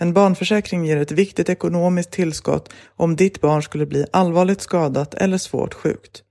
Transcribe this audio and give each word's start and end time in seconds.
En 0.00 0.12
barnförsäkring 0.12 0.84
ger 0.84 0.96
ett 0.96 1.12
viktigt 1.12 1.48
ekonomiskt 1.48 2.10
tillskott 2.10 2.72
om 2.96 3.16
ditt 3.16 3.40
barn 3.40 3.62
skulle 3.62 3.86
bli 3.86 4.06
allvarligt 4.10 4.60
skadat 4.60 5.14
eller 5.14 5.38
svårt 5.38 5.74
sjukt. 5.74 6.22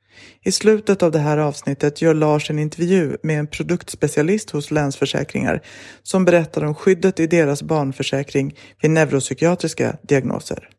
I 0.44 0.52
slutet 0.52 1.04
av 1.04 1.12
det 1.12 1.20
här 1.20 1.38
avsnittet 1.38 2.02
gör 2.02 2.14
Lars 2.14 2.50
en 2.50 2.60
intervju 2.60 3.18
med 3.24 3.40
en 3.40 3.48
produktspecialist 3.48 4.50
hos 4.50 4.72
Länsförsäkringar 4.72 5.62
som 6.04 6.26
berättar 6.26 6.64
om 6.64 6.76
skyddet 6.76 7.20
i 7.20 7.28
deras 7.28 7.64
barnförsäkring 7.64 8.56
vid 8.82 8.92
neuropsykiatriska 8.92 9.98
diagnoser. 10.02 10.70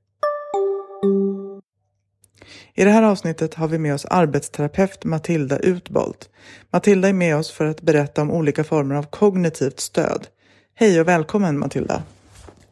I 2.74 2.84
det 2.84 2.90
här 2.90 3.02
avsnittet 3.02 3.54
har 3.54 3.68
vi 3.68 3.78
med 3.78 3.94
oss 3.94 4.04
arbetsterapeut 4.04 5.04
Matilda 5.04 5.58
Utbolt. 5.58 6.28
Matilda 6.72 7.08
är 7.08 7.12
med 7.12 7.36
oss 7.36 7.50
för 7.50 7.66
att 7.66 7.82
berätta 7.82 8.22
om 8.22 8.30
olika 8.30 8.64
former 8.64 8.94
av 8.94 9.02
kognitivt 9.02 9.80
stöd. 9.80 10.26
Hej 10.74 11.00
och 11.00 11.08
välkommen 11.08 11.58
Matilda! 11.58 12.02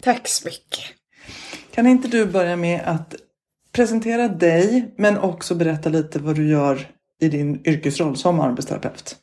Tack 0.06 0.28
så 0.28 0.48
mycket. 0.48 0.84
Kan 1.70 1.86
inte 1.86 2.08
du 2.08 2.26
börja 2.26 2.56
med 2.56 2.80
att 2.84 3.14
presentera 3.72 4.28
dig 4.28 4.94
men 4.96 5.18
också 5.18 5.54
berätta 5.54 5.88
lite 5.88 6.18
vad 6.18 6.36
du 6.36 6.48
gör 6.48 6.88
i 7.20 7.28
din 7.28 7.66
yrkesroll 7.66 8.16
som 8.16 8.40
arbetsterapeut? 8.40 9.16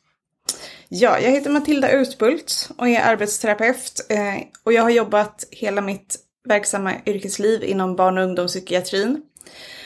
Ja, 0.88 1.18
jag 1.20 1.30
heter 1.30 1.50
Matilda 1.50 1.90
Utbult 1.90 2.70
och 2.78 2.88
är 2.88 3.00
arbetsterapeut 3.00 4.06
eh, 4.08 4.18
och 4.64 4.72
jag 4.72 4.82
har 4.82 4.90
jobbat 4.90 5.44
hela 5.50 5.80
mitt 5.80 6.16
verksamma 6.48 6.92
yrkesliv 7.06 7.64
inom 7.64 7.96
barn 7.96 8.18
och 8.18 8.24
ungdomspsykiatrin. 8.24 9.22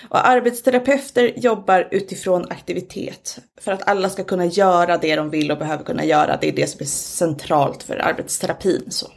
Och 0.09 0.29
arbetsterapeuter 0.29 1.33
jobbar 1.37 1.89
utifrån 1.91 2.47
aktivitet 2.51 3.39
för 3.61 3.73
att 3.73 3.89
alla 3.89 4.11
ska 4.11 4.25
kunna 4.25 4.47
göra 4.47 4.99
det 4.99 5.17
de 5.17 5.31
vill 5.31 5.51
och 5.51 5.59
behöver 5.59 5.85
kunna 5.85 6.05
göra. 6.05 6.39
Det 6.41 6.49
är 6.49 6.53
det 6.53 6.67
som 6.67 6.81
är 6.81 6.87
centralt 6.87 7.83
för 7.83 7.97
arbetsterapin. 7.97 8.87
Så. 8.89 9.11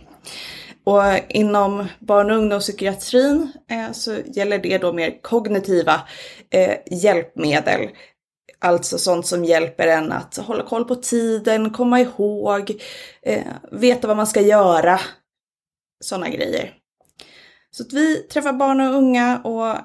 Och 0.83 1.01
inom 1.29 1.87
barn 1.99 2.31
och 2.31 2.37
ungdomspsykiatrin 2.37 3.51
eh, 3.69 3.91
så 3.91 4.15
gäller 4.25 4.57
det 4.57 4.77
då 4.77 4.93
mer 4.93 5.21
kognitiva 5.21 6.01
eh, 6.49 6.77
hjälpmedel. 6.91 7.89
Alltså 8.59 8.97
sånt 8.97 9.27
som 9.27 9.45
hjälper 9.45 9.87
en 9.87 10.11
att 10.11 10.37
hålla 10.37 10.63
koll 10.63 10.85
på 10.85 10.95
tiden, 10.95 11.69
komma 11.69 11.99
ihåg, 11.99 12.81
eh, 13.21 13.47
veta 13.71 14.07
vad 14.07 14.17
man 14.17 14.27
ska 14.27 14.41
göra. 14.41 14.99
Sådana 16.03 16.29
grejer. 16.29 16.73
Så 17.71 17.83
att 17.83 17.93
vi 17.93 18.15
träffar 18.15 18.53
barn 18.53 18.81
och 18.81 18.95
unga 18.95 19.41
och 19.43 19.77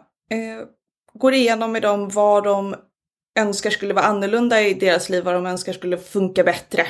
går 1.14 1.34
igenom 1.34 1.72
med 1.72 1.82
dem 1.82 2.08
vad 2.08 2.44
de 2.44 2.74
önskar 3.36 3.70
skulle 3.70 3.94
vara 3.94 4.04
annorlunda 4.04 4.62
i 4.62 4.74
deras 4.74 5.08
liv, 5.08 5.24
vad 5.24 5.34
de 5.34 5.47
önskar 5.47 5.72
skulle 5.72 5.98
funka 5.98 6.44
bättre. 6.44 6.86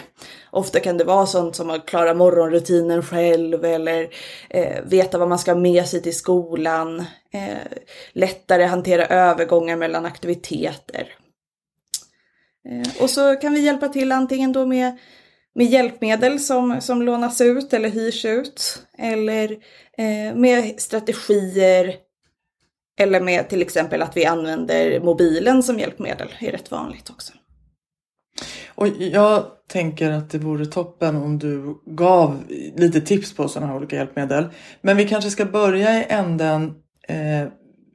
Ofta 0.51 0.81
kan 0.81 0.97
det 0.97 1.05
vara 1.05 1.27
sånt 1.27 1.57
som 1.57 1.71
att 1.71 1.87
klara 1.87 2.15
morgonrutinen 2.15 3.03
själv 3.03 3.65
eller 3.65 4.09
eh, 4.51 4.85
veta 4.85 5.19
vad 5.19 5.29
man 5.29 5.39
ska 5.39 5.53
ha 5.53 5.61
med 5.61 5.87
sig 5.87 6.03
till 6.03 6.17
skolan. 6.17 6.99
Eh, 7.33 7.79
lättare 8.13 8.65
hantera 8.65 9.07
övergångar 9.07 9.77
mellan 9.77 10.07
aktiviteter. 10.07 11.15
Eh, 12.69 13.03
och 13.03 13.11
så 13.11 13.37
kan 13.37 13.55
vi 13.55 13.61
hjälpa 13.61 13.89
till 13.89 14.13
antingen 14.13 14.53
då 14.53 14.67
med, 14.67 14.99
med 15.55 15.67
hjälpmedel 15.67 16.41
som, 16.41 16.81
som 16.81 17.03
lånas 17.03 17.41
ut 17.41 17.73
eller 17.73 17.89
hyrs 17.89 18.25
ut. 18.25 18.83
Eller 18.99 19.51
eh, 19.99 20.35
med 20.35 20.81
strategier 20.81 22.06
eller 22.97 23.21
med 23.21 23.49
till 23.49 23.63
exempel 23.63 24.03
att 24.03 24.17
vi 24.17 24.27
använder 24.27 25.01
mobilen 25.01 25.63
som 25.63 25.79
hjälpmedel 25.79 26.29
är 26.39 26.53
rätt 26.53 26.71
vanligt 26.71 27.11
också. 27.11 27.33
Och 28.75 28.89
jag 28.89 29.45
tänker 29.69 30.11
att 30.11 30.31
det 30.31 30.39
vore 30.39 30.67
toppen 30.67 31.17
om 31.17 31.39
du 31.39 31.75
gav 31.87 32.43
lite 32.77 33.01
tips 33.01 33.35
på 33.35 33.49
sådana 33.49 33.73
här 33.73 33.79
olika 33.79 33.97
hjälpmedel. 33.97 34.47
Men 34.81 34.97
vi 34.97 35.09
kanske 35.09 35.31
ska 35.31 35.45
börja 35.45 36.01
i 36.01 36.07
änden 36.09 36.75
eh, 37.09 37.49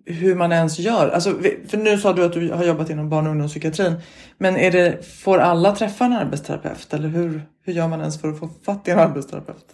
hur 0.05 0.35
man 0.35 0.51
ens 0.51 0.79
gör. 0.79 1.09
Alltså, 1.09 1.35
för 1.67 1.77
nu 1.77 1.97
sa 1.97 2.13
du 2.13 2.25
att 2.25 2.33
du 2.33 2.51
har 2.51 2.63
jobbat 2.63 2.89
inom 2.89 3.09
barn 3.09 3.25
och 3.25 3.31
ungdomspsykiatrin. 3.31 3.93
Men 4.37 4.57
är 4.57 4.71
det, 4.71 5.05
får 5.05 5.37
alla 5.37 5.75
träffa 5.75 6.05
en 6.05 6.13
arbetsterapeut? 6.13 6.93
Eller 6.93 7.07
hur, 7.07 7.41
hur 7.65 7.73
gör 7.73 7.87
man 7.87 7.99
ens 7.99 8.21
för 8.21 8.29
att 8.29 8.39
få 8.39 8.49
fatt 8.65 8.87
i 8.87 8.91
en 8.91 8.99
arbetsterapeut? 8.99 9.65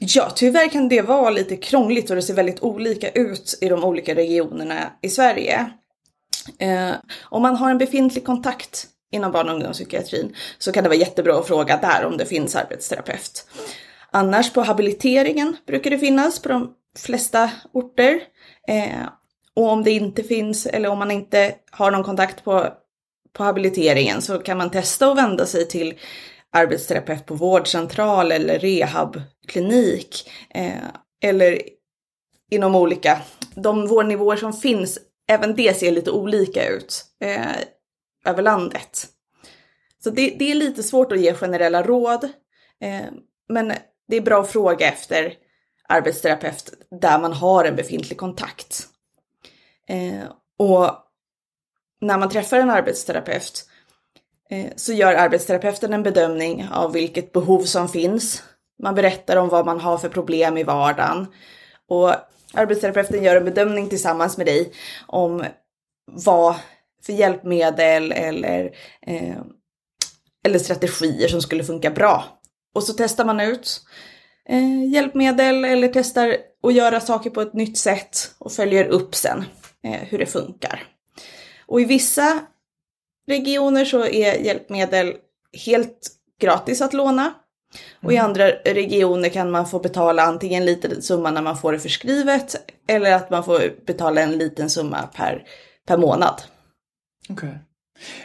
Ja, 0.00 0.30
tyvärr 0.30 0.68
kan 0.68 0.88
det 0.88 1.02
vara 1.02 1.30
lite 1.30 1.56
krångligt 1.56 2.10
och 2.10 2.16
det 2.16 2.22
ser 2.22 2.34
väldigt 2.34 2.62
olika 2.62 3.10
ut 3.10 3.58
i 3.60 3.68
de 3.68 3.84
olika 3.84 4.14
regionerna 4.14 4.92
i 5.02 5.08
Sverige. 5.08 5.70
Eh, 6.58 6.90
om 7.22 7.42
man 7.42 7.56
har 7.56 7.70
en 7.70 7.78
befintlig 7.78 8.24
kontakt 8.24 8.86
inom 9.12 9.32
barn 9.32 9.48
och 9.48 9.54
ungdomspsykiatrin 9.54 10.34
så 10.58 10.72
kan 10.72 10.82
det 10.82 10.88
vara 10.88 10.98
jättebra 10.98 11.38
att 11.38 11.46
fråga 11.46 11.76
där 11.76 12.04
om 12.04 12.16
det 12.16 12.26
finns 12.26 12.56
arbetsterapeut. 12.56 13.46
Annars 14.10 14.52
på 14.52 14.62
habiliteringen 14.62 15.56
brukar 15.66 15.90
det 15.90 15.98
finnas 15.98 16.42
på 16.42 16.48
de 16.48 16.74
flesta 16.98 17.50
orter. 17.72 18.20
Eh, 18.68 19.08
och 19.54 19.68
om 19.68 19.84
det 19.84 19.90
inte 19.90 20.22
finns 20.22 20.66
eller 20.66 20.88
om 20.88 20.98
man 20.98 21.10
inte 21.10 21.54
har 21.70 21.90
någon 21.90 22.04
kontakt 22.04 22.44
på, 22.44 22.68
på 23.32 23.44
habiliteringen 23.44 24.22
så 24.22 24.38
kan 24.38 24.58
man 24.58 24.70
testa 24.70 25.10
att 25.10 25.16
vända 25.16 25.46
sig 25.46 25.68
till 25.68 25.94
arbetsterapeut 26.52 27.26
på 27.26 27.34
vårdcentral 27.34 28.32
eller 28.32 28.58
rehabklinik. 28.58 30.30
Eh, 30.50 30.88
eller 31.22 31.62
inom 32.50 32.74
olika, 32.74 33.20
de 33.54 33.86
vårdnivåer 33.86 34.36
som 34.36 34.52
finns, 34.52 34.98
även 35.28 35.54
det 35.54 35.78
ser 35.78 35.92
lite 35.92 36.10
olika 36.10 36.68
ut 36.68 37.04
eh, 37.20 37.56
över 38.26 38.42
landet. 38.42 39.06
Så 40.04 40.10
det, 40.10 40.36
det, 40.38 40.50
är 40.50 40.54
lite 40.54 40.82
svårt 40.82 41.12
att 41.12 41.20
ge 41.20 41.34
generella 41.34 41.82
råd. 41.82 42.24
Eh, 42.80 43.06
men 43.48 43.72
det 44.08 44.16
är 44.16 44.20
bra 44.20 44.40
att 44.40 44.50
fråga 44.50 44.88
efter 44.88 45.34
arbetsterapeut 45.88 46.72
där 47.00 47.18
man 47.18 47.32
har 47.32 47.64
en 47.64 47.76
befintlig 47.76 48.18
kontakt. 48.18 48.86
Eh, 49.88 50.28
och 50.58 50.90
när 52.00 52.18
man 52.18 52.30
träffar 52.30 52.58
en 52.58 52.70
arbetsterapeut 52.70 53.68
Eh, 53.77 53.77
Eh, 54.50 54.72
så 54.76 54.92
gör 54.92 55.14
arbetsterapeuten 55.14 55.92
en 55.92 56.02
bedömning 56.02 56.68
av 56.72 56.92
vilket 56.92 57.32
behov 57.32 57.62
som 57.62 57.88
finns. 57.88 58.42
Man 58.82 58.94
berättar 58.94 59.36
om 59.36 59.48
vad 59.48 59.66
man 59.66 59.80
har 59.80 59.98
för 59.98 60.08
problem 60.08 60.58
i 60.58 60.64
vardagen. 60.64 61.26
Och 61.88 62.14
arbetsterapeuten 62.54 63.22
gör 63.22 63.36
en 63.36 63.44
bedömning 63.44 63.88
tillsammans 63.88 64.36
med 64.36 64.46
dig 64.46 64.72
om 65.06 65.44
vad 66.06 66.54
för 67.02 67.12
hjälpmedel 67.12 68.12
eller, 68.12 68.64
eh, 69.06 69.38
eller 70.44 70.58
strategier 70.58 71.28
som 71.28 71.42
skulle 71.42 71.64
funka 71.64 71.90
bra. 71.90 72.24
Och 72.74 72.82
så 72.82 72.92
testar 72.92 73.24
man 73.24 73.40
ut 73.40 73.80
eh, 74.48 74.92
hjälpmedel 74.92 75.64
eller 75.64 75.88
testar 75.88 76.36
att 76.62 76.74
göra 76.74 77.00
saker 77.00 77.30
på 77.30 77.40
ett 77.40 77.54
nytt 77.54 77.78
sätt 77.78 78.34
och 78.38 78.52
följer 78.52 78.84
upp 78.84 79.14
sen 79.14 79.44
eh, 79.84 80.00
hur 80.00 80.18
det 80.18 80.26
funkar. 80.26 80.82
Och 81.66 81.80
i 81.80 81.84
vissa 81.84 82.40
regioner 83.28 83.84
så 83.84 84.04
är 84.04 84.34
hjälpmedel 84.34 85.14
helt 85.66 86.08
gratis 86.40 86.80
att 86.80 86.92
låna. 86.92 87.34
Och 88.02 88.12
i 88.12 88.16
andra 88.16 88.48
regioner 88.50 89.28
kan 89.28 89.50
man 89.50 89.66
få 89.66 89.78
betala 89.78 90.22
antingen 90.22 90.62
en 90.62 90.66
liten 90.66 91.02
summa 91.02 91.30
när 91.30 91.42
man 91.42 91.58
får 91.58 91.72
det 91.72 91.78
förskrivet 91.78 92.72
eller 92.88 93.12
att 93.12 93.30
man 93.30 93.44
får 93.44 93.84
betala 93.86 94.20
en 94.20 94.32
liten 94.32 94.70
summa 94.70 95.08
per, 95.16 95.44
per 95.86 95.96
månad. 95.96 96.42
Okej. 97.28 97.58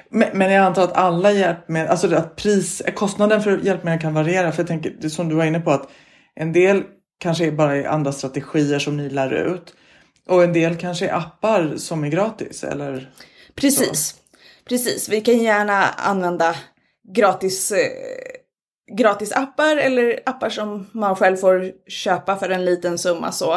Men, 0.09 0.38
men 0.38 0.51
jag 0.51 0.65
antar 0.65 0.83
att 0.83 0.94
alla 0.94 1.31
hjälpmedel, 1.31 1.89
alltså 1.89 2.15
att 2.15 2.35
pris, 2.35 2.81
kostnaden 2.95 3.44
för 3.44 3.59
hjälpmedel 3.63 4.01
kan 4.01 4.13
variera. 4.13 4.51
För 4.51 4.59
jag 4.59 4.67
tänker, 4.67 4.95
det 5.01 5.09
som 5.09 5.29
du 5.29 5.35
var 5.35 5.45
inne 5.45 5.59
på, 5.59 5.71
att 5.71 5.89
en 6.35 6.53
del 6.53 6.83
kanske 7.19 7.47
är 7.47 7.51
bara 7.51 7.77
är 7.77 7.85
andra 7.85 8.11
strategier 8.11 8.79
som 8.79 8.97
ni 8.97 9.09
lär 9.09 9.33
ut. 9.33 9.73
Och 10.27 10.44
en 10.44 10.53
del 10.53 10.75
kanske 10.75 11.07
är 11.07 11.13
appar 11.13 11.73
som 11.77 12.03
är 12.03 12.07
gratis, 12.07 12.63
eller? 12.63 13.11
Precis. 13.55 14.15
Precis. 14.69 15.10
Vi 15.10 15.21
kan 15.21 15.38
gärna 15.38 15.89
använda 15.89 16.56
gratis, 17.13 17.71
eh, 17.71 17.92
gratis 18.98 19.31
appar 19.31 19.77
eller 19.77 20.19
appar 20.25 20.50
som 20.50 20.88
man 20.92 21.15
själv 21.15 21.38
får 21.38 21.71
köpa 21.88 22.36
för 22.36 22.50
en 22.50 22.65
liten 22.65 22.98
summa 22.98 23.31
så. 23.31 23.54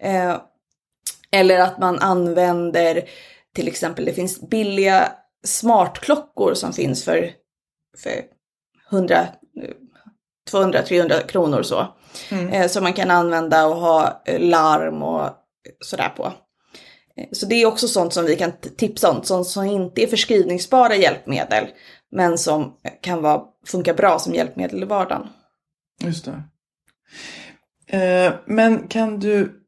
Eh, 0.00 0.36
eller 1.30 1.58
att 1.58 1.78
man 1.78 1.98
använder 1.98 3.08
till 3.54 3.68
exempel, 3.68 4.04
det 4.04 4.12
finns 4.12 4.40
billiga 4.40 5.12
smartklockor 5.44 6.54
som 6.54 6.72
finns 6.72 7.04
för, 7.04 7.30
för 7.98 8.12
100, 8.90 9.26
200-300 10.50 11.26
kronor 11.26 11.62
så. 11.62 11.86
Mm. 12.30 12.48
Eh, 12.48 12.68
som 12.68 12.82
man 12.82 12.92
kan 12.92 13.10
använda 13.10 13.66
och 13.66 13.76
ha 13.76 14.22
eh, 14.24 14.40
larm 14.40 15.02
och 15.02 15.30
sådär 15.80 16.08
på. 16.16 16.32
Eh, 17.18 17.26
så 17.32 17.46
det 17.46 17.54
är 17.54 17.66
också 17.66 17.88
sånt 17.88 18.12
som 18.12 18.24
vi 18.24 18.36
kan 18.36 18.52
tipsa 18.76 19.10
om, 19.10 19.22
sånt 19.22 19.46
som 19.46 19.64
inte 19.64 20.02
är 20.02 20.06
förskrivningsbara 20.06 20.96
hjälpmedel, 20.96 21.64
men 22.12 22.38
som 22.38 22.72
kan 23.00 23.22
vara, 23.22 23.42
funka 23.66 23.94
bra 23.94 24.18
som 24.18 24.34
hjälpmedel 24.34 24.82
i 24.82 24.86
vardagen. 24.86 25.26
Just 26.04 26.24
det. 26.24 26.42
Eh, 27.98 28.32
men 28.46 28.88
kan 28.88 29.20
du, 29.20 29.64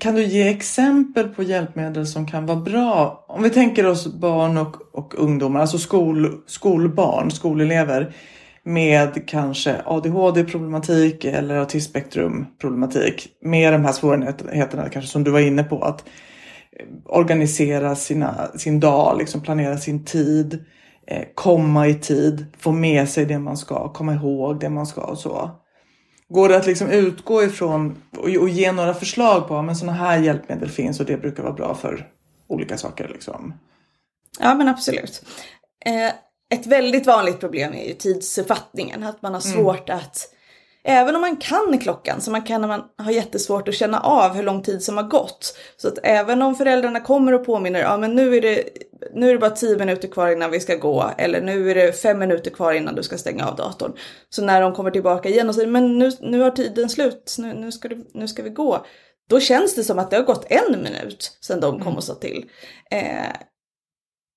kan 0.00 0.14
du 0.14 0.24
ge 0.24 0.48
exempel 0.48 1.28
på 1.28 1.42
hjälpmedel 1.42 2.06
som 2.06 2.26
kan 2.26 2.46
vara 2.46 2.60
bra? 2.60 3.24
Om 3.28 3.42
vi 3.42 3.50
tänker 3.50 3.86
oss 3.86 4.06
barn 4.06 4.58
och, 4.58 4.76
och 4.94 5.14
ungdomar, 5.18 5.60
alltså 5.60 5.78
skol, 5.78 6.42
skolbarn, 6.46 7.30
skolelever 7.30 8.14
med 8.62 9.28
kanske 9.28 9.82
ADHD-problematik 9.84 11.24
eller 11.24 11.56
autismspektrum-problematik. 11.56 13.28
Med 13.42 13.72
de 13.72 13.84
här 13.84 13.92
svårigheterna 13.92 14.88
kanske 14.88 15.10
som 15.10 15.24
du 15.24 15.30
var 15.30 15.40
inne 15.40 15.62
på. 15.62 15.82
Att 15.82 16.04
organisera 17.04 17.96
sina, 17.96 18.48
sin 18.56 18.80
dag, 18.80 19.18
liksom 19.18 19.40
planera 19.40 19.78
sin 19.78 20.04
tid, 20.04 20.64
eh, 21.06 21.24
komma 21.34 21.88
i 21.88 21.94
tid, 21.94 22.46
få 22.58 22.72
med 22.72 23.08
sig 23.08 23.24
det 23.24 23.38
man 23.38 23.56
ska, 23.56 23.92
komma 23.92 24.14
ihåg 24.14 24.60
det 24.60 24.68
man 24.68 24.86
ska 24.86 25.00
och 25.00 25.18
så. 25.18 25.50
Går 26.28 26.48
det 26.48 26.56
att 26.56 26.66
liksom 26.66 26.90
utgå 26.90 27.42
ifrån 27.42 28.02
och, 28.18 28.48
ge 28.48 28.72
några 28.72 28.94
förslag 28.94 29.48
på 29.48 29.62
men 29.62 29.76
sådana 29.76 29.98
här 29.98 30.18
hjälpmedel 30.18 30.68
finns 30.68 31.00
och 31.00 31.06
det 31.06 31.16
brukar 31.16 31.42
vara 31.42 31.52
bra 31.52 31.74
för 31.74 32.08
olika 32.46 32.78
saker 32.78 33.08
liksom? 33.08 33.54
Ja, 34.40 34.54
men 34.54 34.68
absolut. 34.68 35.24
Eh, 35.86 36.12
ett 36.58 36.66
väldigt 36.66 37.06
vanligt 37.06 37.40
problem 37.40 37.72
är 37.72 37.88
ju 37.88 37.94
tidsuppfattningen, 37.94 39.02
att 39.02 39.22
man 39.22 39.34
har 39.34 39.40
svårt 39.40 39.90
att 39.90 40.28
Även 40.84 41.14
om 41.14 41.20
man 41.20 41.36
kan 41.36 41.78
klockan 41.78 42.20
så 42.20 42.30
man 42.30 42.42
kan 42.42 42.60
när 42.60 42.68
man 42.68 42.82
har 42.96 43.12
jättesvårt 43.12 43.68
att 43.68 43.74
känna 43.74 44.00
av 44.00 44.34
hur 44.34 44.42
lång 44.42 44.62
tid 44.62 44.82
som 44.82 44.96
har 44.96 45.04
gått. 45.04 45.58
Så 45.76 45.88
att 45.88 45.98
även 46.02 46.42
om 46.42 46.54
föräldrarna 46.54 47.00
kommer 47.00 47.32
och 47.32 47.46
påminner, 47.46 47.80
ja 47.80 47.96
men 47.96 48.14
nu 48.14 48.36
är 48.36 48.40
det, 48.40 48.64
nu 49.14 49.28
är 49.28 49.32
det 49.32 49.38
bara 49.38 49.50
10 49.50 49.78
minuter 49.78 50.08
kvar 50.08 50.30
innan 50.30 50.50
vi 50.50 50.60
ska 50.60 50.76
gå. 50.76 51.10
Eller 51.18 51.40
nu 51.40 51.70
är 51.70 51.74
det 51.74 51.92
5 51.92 52.18
minuter 52.18 52.50
kvar 52.50 52.72
innan 52.72 52.94
du 52.94 53.02
ska 53.02 53.18
stänga 53.18 53.48
av 53.48 53.56
datorn. 53.56 53.92
Så 54.28 54.42
när 54.42 54.60
de 54.60 54.74
kommer 54.74 54.90
tillbaka 54.90 55.28
igen 55.28 55.48
och 55.48 55.54
säger, 55.54 55.68
men 55.68 55.98
nu, 55.98 56.10
nu 56.20 56.40
har 56.40 56.50
tiden 56.50 56.88
slut, 56.88 57.36
nu, 57.38 57.54
nu, 57.54 57.72
ska 57.72 57.88
du, 57.88 58.06
nu 58.14 58.28
ska 58.28 58.42
vi 58.42 58.50
gå. 58.50 58.86
Då 59.28 59.40
känns 59.40 59.74
det 59.74 59.84
som 59.84 59.98
att 59.98 60.10
det 60.10 60.16
har 60.16 60.24
gått 60.24 60.46
en 60.50 60.82
minut 60.82 61.38
sedan 61.40 61.60
de 61.60 61.80
kom 61.80 61.96
och 61.96 62.04
sa 62.04 62.14
till. 62.14 62.44
Eh, 62.90 63.32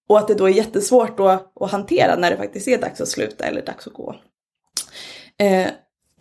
och 0.09 0.19
att 0.19 0.27
det 0.27 0.33
då 0.33 0.45
är 0.45 0.53
jättesvårt 0.53 1.17
då 1.17 1.27
att 1.59 1.71
hantera 1.71 2.15
när 2.15 2.31
det 2.31 2.37
faktiskt 2.37 2.67
är 2.67 2.77
dags 2.77 3.01
att 3.01 3.07
sluta 3.07 3.45
eller 3.45 3.65
dags 3.65 3.87
att 3.87 3.93
gå. 3.93 4.15
Eh, 5.39 5.67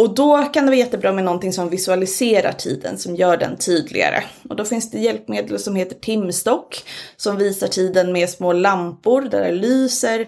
och 0.02 0.14
då 0.14 0.42
kan 0.42 0.64
det 0.64 0.70
vara 0.70 0.78
jättebra 0.78 1.12
med 1.12 1.24
någonting 1.24 1.52
som 1.52 1.68
visualiserar 1.68 2.52
tiden, 2.52 2.98
som 2.98 3.16
gör 3.16 3.36
den 3.36 3.56
tydligare. 3.56 4.24
Och 4.48 4.56
då 4.56 4.64
finns 4.64 4.90
det 4.90 4.98
hjälpmedel 4.98 5.58
som 5.58 5.76
heter 5.76 5.96
timstock, 5.96 6.84
som 7.16 7.36
visar 7.36 7.68
tiden 7.68 8.12
med 8.12 8.30
små 8.30 8.52
lampor 8.52 9.22
där 9.22 9.44
det 9.44 9.52
lyser. 9.52 10.26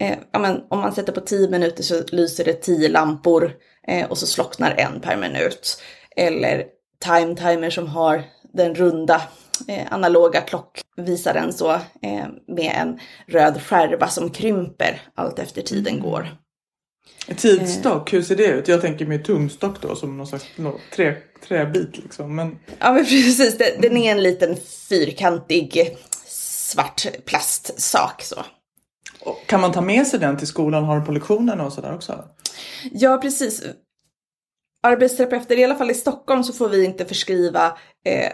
Eh, 0.00 0.18
ja, 0.32 0.38
men 0.38 0.60
om 0.68 0.80
man 0.80 0.92
sätter 0.92 1.12
på 1.12 1.20
10 1.20 1.48
minuter 1.48 1.82
så 1.82 2.02
lyser 2.08 2.44
det 2.44 2.52
10 2.52 2.88
lampor 2.88 3.52
eh, 3.88 4.10
och 4.10 4.18
så 4.18 4.26
slocknar 4.26 4.74
en 4.78 5.00
per 5.00 5.16
minut. 5.16 5.82
Eller 6.16 6.64
time 7.04 7.36
timer 7.36 7.70
som 7.70 7.86
har 7.86 8.24
den 8.52 8.74
runda 8.74 9.22
eh, 9.68 9.92
analoga 9.92 10.40
klockvisaren 10.40 11.52
så 11.52 11.72
eh, 12.02 12.26
med 12.48 12.72
en 12.74 12.98
röd 13.26 13.62
skärva 13.62 14.08
som 14.08 14.30
krymper 14.30 15.02
allt 15.14 15.38
efter 15.38 15.62
tiden 15.62 16.00
går. 16.00 16.28
Tidsstock, 17.36 18.12
hur 18.12 18.22
ser 18.22 18.36
det 18.36 18.46
ut? 18.46 18.68
Jag 18.68 18.80
tänker 18.80 19.06
med 19.06 19.24
tumstock 19.24 19.82
då 19.82 19.96
som 19.96 20.16
någon 20.16 20.26
slags 20.26 20.44
trä, 20.96 21.16
träbit 21.48 21.98
liksom. 21.98 22.36
Men 22.36 22.58
Ja 22.78 22.92
men 22.92 23.04
precis, 23.04 23.58
den 23.58 23.96
är 23.96 24.12
en 24.12 24.22
liten 24.22 24.56
fyrkantig 24.88 25.96
svart 26.26 27.06
plastsak 27.24 28.22
så. 28.22 28.36
och 29.20 29.46
kan 29.46 29.60
man 29.60 29.72
ta 29.72 29.80
med 29.80 30.06
sig 30.06 30.20
den 30.20 30.36
till 30.36 30.46
skolan? 30.46 30.84
Har 30.84 30.96
den 30.96 31.06
på 31.06 31.12
lektionerna 31.12 31.66
och 31.66 31.72
sådär 31.72 31.94
också? 31.94 32.24
Ja 32.92 33.18
precis. 33.18 33.62
Arbetsterapeuter, 34.82 35.58
i 35.58 35.64
alla 35.64 35.74
fall 35.76 35.90
i 35.90 35.94
Stockholm 35.94 36.44
så 36.44 36.52
får 36.52 36.68
vi 36.68 36.84
inte 36.84 37.04
förskriva 37.04 37.66
eh, 38.04 38.32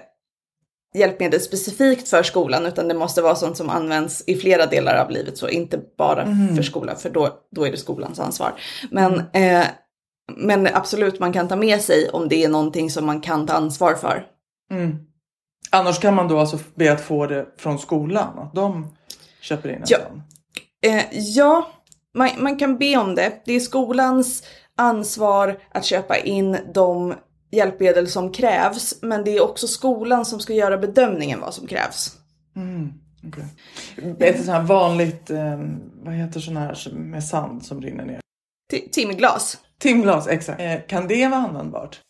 hjälpmedel 0.95 1.41
specifikt 1.41 2.09
för 2.09 2.23
skolan 2.23 2.67
utan 2.67 2.89
det 2.89 2.95
måste 2.95 3.23
vara 3.23 3.35
sånt 3.35 3.57
som 3.57 3.71
används 3.71 4.25
i 4.27 4.37
flera 4.37 4.67
delar 4.67 4.97
av 5.05 5.11
livet 5.11 5.39
så 5.39 5.49
inte 5.49 5.81
bara 5.99 6.27
för 6.57 6.63
skolan 6.63 6.97
för 6.97 7.11
då, 7.11 7.39
då 7.51 7.67
är 7.67 7.71
det 7.71 7.77
skolans 7.77 8.21
ansvar. 8.21 8.53
Men, 8.91 9.23
eh, 9.33 9.65
men 10.37 10.67
absolut 10.73 11.21
man 11.21 11.33
kan 11.33 11.49
ta 11.49 11.57
med 11.57 11.81
sig 11.81 12.09
om 12.11 12.29
det 12.29 12.45
är 12.45 12.49
någonting 12.49 12.91
som 12.91 13.07
man 13.07 13.21
kan 13.21 13.47
ta 13.47 13.53
ansvar 13.53 13.95
för. 13.95 14.27
Annars 15.71 15.99
kan 16.01 16.15
man 16.15 16.29
då 16.29 16.39
alltså 16.39 16.59
be 16.75 16.93
att 16.93 17.01
få 17.01 17.27
det 17.27 17.47
från 17.59 17.79
skolan? 17.79 18.39
Att 18.39 18.55
de 18.55 18.89
köper 19.41 19.69
in 19.69 19.75
en 19.75 19.83
Ja. 19.87 19.99
sån? 19.99 20.23
Eh, 20.93 21.05
ja, 21.13 21.67
man, 22.15 22.29
man 22.39 22.59
kan 22.59 22.79
be 22.79 22.97
om 22.97 23.15
det. 23.15 23.33
Det 23.47 23.53
är 23.53 23.61
skolans 23.61 24.43
ansvar 24.77 25.59
att 25.73 25.85
köpa 25.85 26.17
in 26.17 26.57
de 26.75 27.15
hjälpmedel 27.55 28.09
som 28.09 28.33
krävs, 28.33 28.95
men 29.03 29.25
det 29.25 29.37
är 29.37 29.43
också 29.43 29.69
skolan 29.69 30.25
som 30.25 30.41
ska 30.41 30.53
göra 30.55 30.79
bedömningen 30.79 31.41
vad 31.41 31.55
som 31.55 31.67
krävs. 31.67 32.13
Okej. 33.29 33.45
Ett 34.29 34.37
sånt 34.37 34.49
här 34.49 34.63
vanligt, 34.63 35.31
eh, 35.31 35.61
vad 36.03 36.15
heter 36.15 36.41
sån 36.41 36.57
här 36.57 36.93
med 36.93 37.25
sand 37.25 37.65
som 37.67 37.81
rinner 37.83 38.05
ner? 38.05 38.21
Ti- 38.73 38.91
Timglas. 38.93 39.59
Timglas, 39.79 40.27
exakt. 40.29 40.61
Eh, 40.61 40.75
kan 40.89 41.09
det 41.09 41.29
vara 41.29 41.41
användbart? 41.41 42.01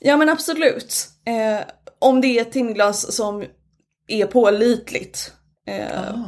Ja 0.00 0.16
men 0.16 0.28
absolut. 0.28 1.08
Eh, 1.26 1.64
om 1.98 2.20
det 2.20 2.26
är 2.26 2.42
ett 2.42 2.52
timglas 2.52 3.12
som 3.16 3.44
är 4.08 4.26
pålitligt. 4.26 5.32
Eh, 5.66 6.18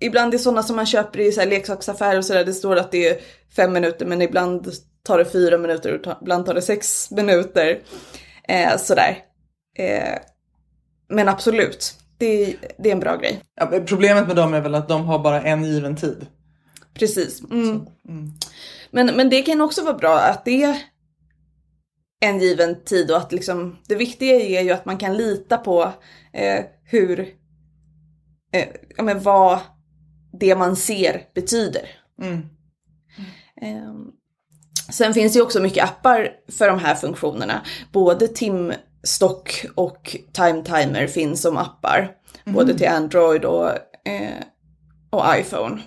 Ibland 0.00 0.34
är 0.34 0.38
sådana 0.38 0.62
som 0.62 0.76
man 0.76 0.86
köper 0.86 1.20
i 1.20 1.32
så 1.32 1.40
här 1.40 1.48
leksaksaffärer 1.48 2.18
och 2.18 2.24
sådär, 2.24 2.44
det 2.44 2.54
står 2.54 2.76
att 2.76 2.90
det 2.92 3.08
är 3.08 3.20
fem 3.56 3.72
minuter 3.72 4.06
men 4.06 4.22
ibland 4.22 4.72
tar 5.02 5.18
det 5.18 5.24
fyra 5.24 5.58
minuter 5.58 5.94
och 5.94 6.22
ibland 6.22 6.46
tar 6.46 6.54
det 6.54 6.62
sex 6.62 7.10
minuter. 7.10 7.80
Eh, 8.48 8.76
sådär. 8.76 9.18
Eh, 9.78 10.18
men 11.08 11.28
absolut, 11.28 11.94
det, 12.18 12.56
det 12.78 12.88
är 12.88 12.92
en 12.92 13.00
bra 13.00 13.16
grej. 13.16 13.40
Ja, 13.54 13.80
problemet 13.86 14.26
med 14.26 14.36
dem 14.36 14.54
är 14.54 14.60
väl 14.60 14.74
att 14.74 14.88
de 14.88 15.04
har 15.04 15.18
bara 15.18 15.42
en 15.42 15.64
given 15.64 15.96
tid. 15.96 16.26
Precis. 16.94 17.42
Mm. 17.50 17.86
Men, 18.90 19.06
men 19.06 19.30
det 19.30 19.42
kan 19.42 19.60
också 19.60 19.84
vara 19.84 19.98
bra 19.98 20.18
att 20.18 20.44
det 20.44 20.62
är 20.62 20.76
en 22.20 22.40
given 22.40 22.84
tid 22.84 23.10
och 23.10 23.16
att 23.16 23.32
liksom 23.32 23.76
det 23.88 23.94
viktiga 23.94 24.40
är 24.40 24.62
ju 24.62 24.70
att 24.70 24.84
man 24.84 24.98
kan 24.98 25.16
lita 25.16 25.58
på 25.58 25.92
eh, 26.32 26.64
hur, 26.84 27.20
eh, 28.52 28.68
ja 28.96 29.02
men 29.02 29.20
vad 29.20 29.58
det 30.32 30.56
man 30.56 30.76
ser 30.76 31.22
betyder. 31.34 31.88
Eh, 33.60 33.90
sen 34.90 35.14
finns 35.14 35.32
det 35.32 35.36
ju 35.38 35.42
också 35.42 35.60
mycket 35.60 35.84
appar 35.84 36.30
för 36.58 36.68
de 36.68 36.78
här 36.78 36.94
funktionerna. 36.94 37.60
Både 37.92 38.28
timstock 38.28 39.64
och 39.74 40.16
time 40.32 40.62
timer 40.64 41.06
finns 41.06 41.42
som 41.42 41.56
appar. 41.56 42.10
Både 42.44 42.78
till 42.78 42.88
Android 42.88 43.44
och, 43.44 43.68
eh, 44.08 44.42
och 45.10 45.24
iPhone. 45.38 45.82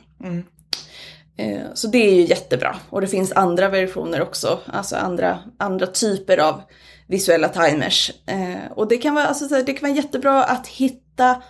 Eh, 1.37 1.61
Så 1.73 1.87
det 1.87 1.97
är 1.97 2.13
ju 2.15 2.21
jättebra. 2.25 2.75
Och 2.89 3.01
det 3.01 3.07
finns 3.07 3.31
andra 3.31 3.69
versioner 3.69 4.21
också, 4.21 4.59
alltså 4.65 4.95
andra, 4.95 5.39
andra 5.59 5.87
typer 5.87 6.37
av 6.37 6.61
visuella 7.07 7.49
timers. 7.49 8.11
Eh, 8.27 8.71
Och 8.75 8.87
det 8.87 8.97
kan, 8.97 9.13
vara, 9.15 9.25
alltså, 9.25 9.47
det 9.47 9.73
kan 9.73 9.89
vara 9.89 9.97
jättebra 9.97 10.43
att 10.43 10.67
hitta 10.67 11.41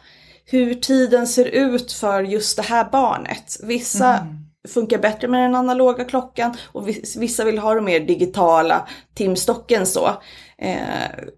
hur 0.45 0.73
tiden 0.73 1.27
ser 1.27 1.45
ut 1.45 1.91
för 1.91 2.23
just 2.23 2.57
det 2.57 2.63
här 2.63 2.89
barnet. 2.91 3.57
Vissa 3.63 4.27
funkar 4.67 4.98
bättre 4.98 5.27
med 5.27 5.43
den 5.43 5.55
analoga 5.55 6.05
klockan 6.05 6.53
och 6.72 6.88
vis- 6.88 7.15
vissa 7.15 7.43
vill 7.45 7.60
ha 7.60 7.74
de 7.74 7.86
mer 7.86 8.00
digitala 8.00 8.88
timstocken 9.13 9.86
så. 9.86 10.10
Eh, 10.57 10.77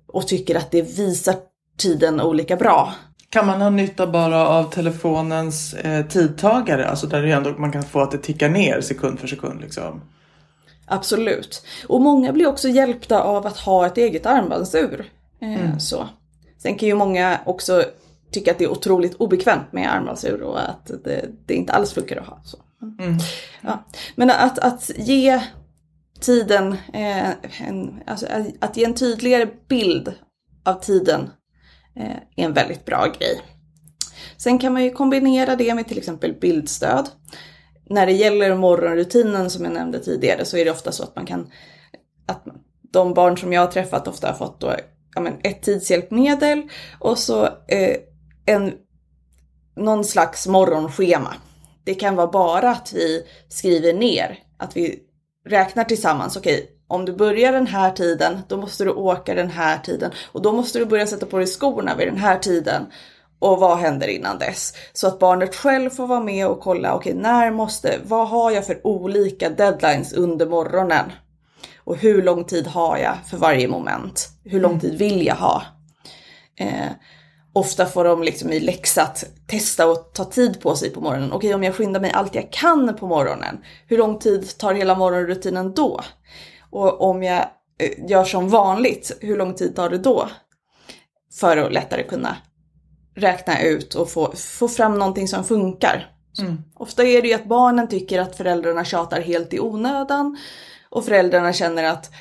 och 0.07 0.27
tycker 0.27 0.55
att 0.55 0.71
det 0.71 0.81
visar 0.81 1.35
tiden 1.77 2.21
olika 2.21 2.55
bra. 2.55 2.93
Kan 3.29 3.45
man 3.47 3.61
ha 3.61 3.69
nytta 3.69 4.07
bara 4.07 4.47
av 4.47 4.63
telefonens 4.63 5.73
eh, 5.73 6.05
tidtagare? 6.05 6.87
Alltså 6.89 7.07
där 7.07 7.23
ändå, 7.23 7.49
man 7.57 7.71
kan 7.71 7.83
få 7.83 8.01
att 8.01 8.11
det 8.11 8.17
tickar 8.17 8.49
ner 8.49 8.81
sekund 8.81 9.19
för 9.19 9.27
sekund 9.27 9.61
liksom. 9.61 10.01
Absolut. 10.85 11.65
Och 11.87 12.01
många 12.01 12.33
blir 12.33 12.47
också 12.47 12.69
hjälpta 12.69 13.21
av 13.23 13.47
att 13.47 13.57
ha 13.57 13.85
ett 13.85 13.97
eget 13.97 14.25
armbandsur. 14.25 15.05
Eh, 15.41 15.77
så. 15.77 16.07
Sen 16.57 16.75
kan 16.75 16.87
ju 16.87 16.95
många 16.95 17.39
också 17.45 17.83
tycka 18.31 18.51
att 18.51 18.57
det 18.57 18.63
är 18.63 18.71
otroligt 18.71 19.15
obekvämt 19.15 19.71
med 19.73 19.93
armbandsur 19.93 20.41
och 20.41 20.69
att 20.69 20.91
det, 21.03 21.25
det 21.45 21.53
inte 21.53 21.73
alls 21.73 21.93
funkar 21.93 22.17
att 22.17 22.27
ha. 22.27 22.39
Så. 22.43 22.57
Mm. 22.81 23.17
Ja. 23.61 23.85
Men 24.15 24.29
att, 24.29 24.59
att 24.59 24.91
ge 24.95 25.41
tiden, 26.19 26.73
eh, 26.93 27.29
en, 27.67 28.03
alltså, 28.05 28.25
att, 28.25 28.47
att 28.59 28.77
ge 28.77 28.85
en 28.85 28.95
tydligare 28.95 29.47
bild 29.67 30.13
av 30.65 30.73
tiden 30.73 31.29
eh, 31.95 32.15
är 32.35 32.45
en 32.45 32.53
väldigt 32.53 32.85
bra 32.85 33.05
grej. 33.19 33.41
Sen 34.37 34.59
kan 34.59 34.73
man 34.73 34.83
ju 34.83 34.91
kombinera 34.91 35.55
det 35.55 35.75
med 35.75 35.87
till 35.87 35.97
exempel 35.97 36.33
bildstöd. 36.33 37.09
När 37.89 38.05
det 38.05 38.11
gäller 38.11 38.55
morgonrutinen 38.55 39.49
som 39.49 39.63
jag 39.63 39.73
nämnde 39.73 39.99
tidigare 39.99 40.45
så 40.45 40.57
är 40.57 40.65
det 40.65 40.71
ofta 40.71 40.91
så 40.91 41.03
att 41.03 41.15
man 41.15 41.25
kan, 41.25 41.51
att 42.25 42.45
de 42.91 43.13
barn 43.13 43.37
som 43.37 43.53
jag 43.53 43.61
har 43.61 43.71
träffat 43.71 44.07
ofta 44.07 44.27
har 44.27 44.33
fått 44.33 44.59
då, 44.59 44.75
ja, 45.15 45.21
men 45.21 45.33
ett 45.43 45.61
tidshjälpmedel 45.61 46.61
och 46.99 47.17
så 47.17 47.45
eh, 47.45 47.95
en, 48.45 48.73
någon 49.75 50.03
slags 50.03 50.47
morgonschema. 50.47 51.33
Det 51.87 51.95
kan 51.95 52.15
vara 52.15 52.27
bara 52.27 52.69
att 52.69 52.93
vi 52.93 53.23
skriver 53.49 53.93
ner, 53.93 54.39
att 54.57 54.77
vi 54.77 54.99
räknar 55.49 55.83
tillsammans, 55.83 56.37
okej, 56.37 56.69
om 56.87 57.05
du 57.05 57.13
börjar 57.13 57.51
den 57.51 57.67
här 57.67 57.91
tiden, 57.91 58.39
då 58.47 58.57
måste 58.57 58.83
du 58.83 58.91
åka 58.91 59.33
den 59.33 59.49
här 59.49 59.77
tiden 59.77 60.11
och 60.31 60.41
då 60.41 60.51
måste 60.51 60.79
du 60.79 60.85
börja 60.85 61.07
sätta 61.07 61.25
på 61.25 61.37
dig 61.37 61.47
skorna 61.47 61.95
vid 61.95 62.07
den 62.07 62.17
här 62.17 62.39
tiden. 62.39 62.85
Och 63.39 63.59
vad 63.59 63.77
händer 63.77 64.07
innan 64.07 64.39
dess? 64.39 64.73
Så 64.93 65.07
att 65.07 65.19
barnet 65.19 65.55
själv 65.55 65.89
får 65.89 66.07
vara 66.07 66.19
med 66.19 66.47
och 66.47 66.59
kolla, 66.59 66.95
okej, 66.95 67.13
när 67.13 67.51
måste, 67.51 67.99
vad 68.03 68.27
har 68.27 68.51
jag 68.51 68.65
för 68.65 68.87
olika 68.87 69.49
deadlines 69.49 70.13
under 70.13 70.45
morgonen? 70.45 71.11
Och 71.77 71.97
hur 71.97 72.23
lång 72.23 72.43
tid 72.43 72.67
har 72.67 72.97
jag 72.97 73.15
för 73.29 73.37
varje 73.37 73.67
moment? 73.67 74.29
Hur 74.43 74.59
lång 74.59 74.79
tid 74.79 74.97
vill 74.97 75.25
jag 75.25 75.35
ha? 75.35 75.63
Eh, 76.59 76.91
ofta 77.57 77.85
får 77.85 78.03
de 78.03 78.23
liksom 78.23 78.51
i 78.51 78.59
läxa 78.59 79.03
att 79.03 79.25
testa 79.47 79.87
och 79.87 80.11
ta 80.13 80.25
tid 80.25 80.61
på 80.61 80.75
sig 80.75 80.89
på 80.89 81.01
morgonen. 81.01 81.31
Okej, 81.31 81.53
om 81.53 81.63
jag 81.63 81.75
skyndar 81.75 81.99
mig 81.99 82.11
allt 82.11 82.35
jag 82.35 82.51
kan 82.51 82.95
på 82.95 83.07
morgonen, 83.07 83.57
hur 83.87 83.97
lång 83.97 84.19
tid 84.19 84.57
tar 84.57 84.73
hela 84.73 84.95
morgonrutinen 84.95 85.73
då? 85.73 86.01
Och 86.69 87.01
om 87.01 87.23
jag 87.23 87.45
eh, 87.79 88.09
gör 88.09 88.23
som 88.23 88.49
vanligt, 88.49 89.17
hur 89.21 89.37
lång 89.37 89.53
tid 89.53 89.75
tar 89.75 89.89
det 89.89 89.97
då? 89.97 90.29
För 91.39 91.57
att 91.57 91.73
lättare 91.73 92.03
kunna 92.03 92.37
räkna 93.15 93.61
ut 93.61 93.95
och 93.95 94.09
få, 94.09 94.31
få 94.35 94.67
fram 94.67 94.99
någonting 94.99 95.27
som 95.27 95.43
funkar. 95.43 96.11
Ofta 96.75 97.03
är 97.03 97.21
det 97.21 97.27
ju 97.27 97.33
att 97.33 97.45
barnen 97.45 97.87
tycker 97.87 98.19
att 98.19 98.35
föräldrarna 98.35 98.85
tjatar 98.85 99.21
helt 99.21 99.53
i 99.53 99.59
onödan 99.59 100.37
och 100.89 101.05
föräldrarna 101.05 101.53
känner 101.53 101.83
att 101.83 102.11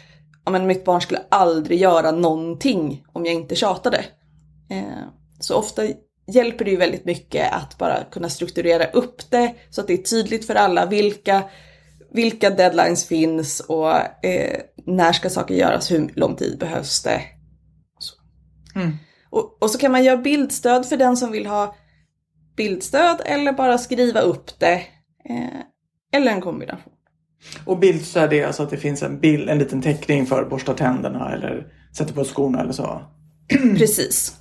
ja, 0.45 0.51
men 0.51 0.67
mitt 0.67 0.85
barn 0.85 1.01
skulle 1.01 1.21
aldrig 1.29 1.81
göra 1.81 2.11
någonting 2.11 3.07
om 3.13 3.27
jag 3.27 3.35
inte 3.35 3.55
tjatade. 3.55 4.05
Eh, 4.71 5.09
så 5.41 5.57
ofta 5.57 5.83
hjälper 6.27 6.65
det 6.65 6.71
ju 6.71 6.77
väldigt 6.77 7.05
mycket 7.05 7.53
att 7.53 7.79
bara 7.79 8.05
kunna 8.05 8.29
strukturera 8.29 8.85
upp 8.85 9.31
det 9.31 9.55
så 9.71 9.81
att 9.81 9.87
det 9.87 9.93
är 9.93 10.03
tydligt 10.03 10.47
för 10.47 10.55
alla 10.55 10.87
vilka, 10.87 11.43
vilka 12.13 12.51
deadlines 12.51 13.07
finns 13.07 13.61
och 13.61 14.25
eh, 14.25 14.61
när 14.87 15.13
ska 15.13 15.31
saker 15.31 15.55
göras, 15.55 15.91
hur 15.91 16.13
lång 16.15 16.37
tid 16.37 16.59
behövs 16.59 17.03
det. 17.03 17.21
Så. 17.99 18.15
Och, 19.31 19.63
och 19.63 19.71
så 19.71 19.79
kan 19.79 19.93
man 19.93 20.05
göra 20.05 20.17
bildstöd 20.17 20.87
för 20.87 20.97
den 20.97 21.17
som 21.17 21.33
vill 21.33 21.47
ha 21.47 21.77
bildstöd 22.57 23.21
eller 23.25 23.53
bara 23.53 23.79
skriva 23.79 24.21
upp 24.21 24.59
det. 24.59 24.83
Eh, 25.29 25.61
eller 26.13 26.33
en 26.33 26.41
kombination. 26.41 26.93
Och 27.65 27.79
bildstöd 27.79 28.33
är 28.33 28.47
alltså 28.47 28.63
att 28.63 28.71
det 28.71 28.77
finns 28.77 29.03
en, 29.03 29.21
bild, 29.21 29.51
en 29.51 29.59
liten 29.59 29.83
teckning 29.83 30.27
för 30.27 30.45
borsta 30.45 30.75
tänderna 30.75 31.33
eller 31.33 31.67
sätta 31.97 32.13
på 32.13 32.25
skorna 32.25 32.61
eller 32.61 32.73
så. 32.73 33.03
Precis. 33.79 34.33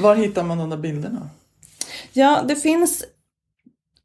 Var 0.00 0.14
hittar 0.14 0.42
man 0.42 0.58
de 0.58 0.70
där 0.70 0.76
bilderna? 0.76 1.30
Ja, 2.12 2.42
det 2.48 2.56
finns 2.56 3.04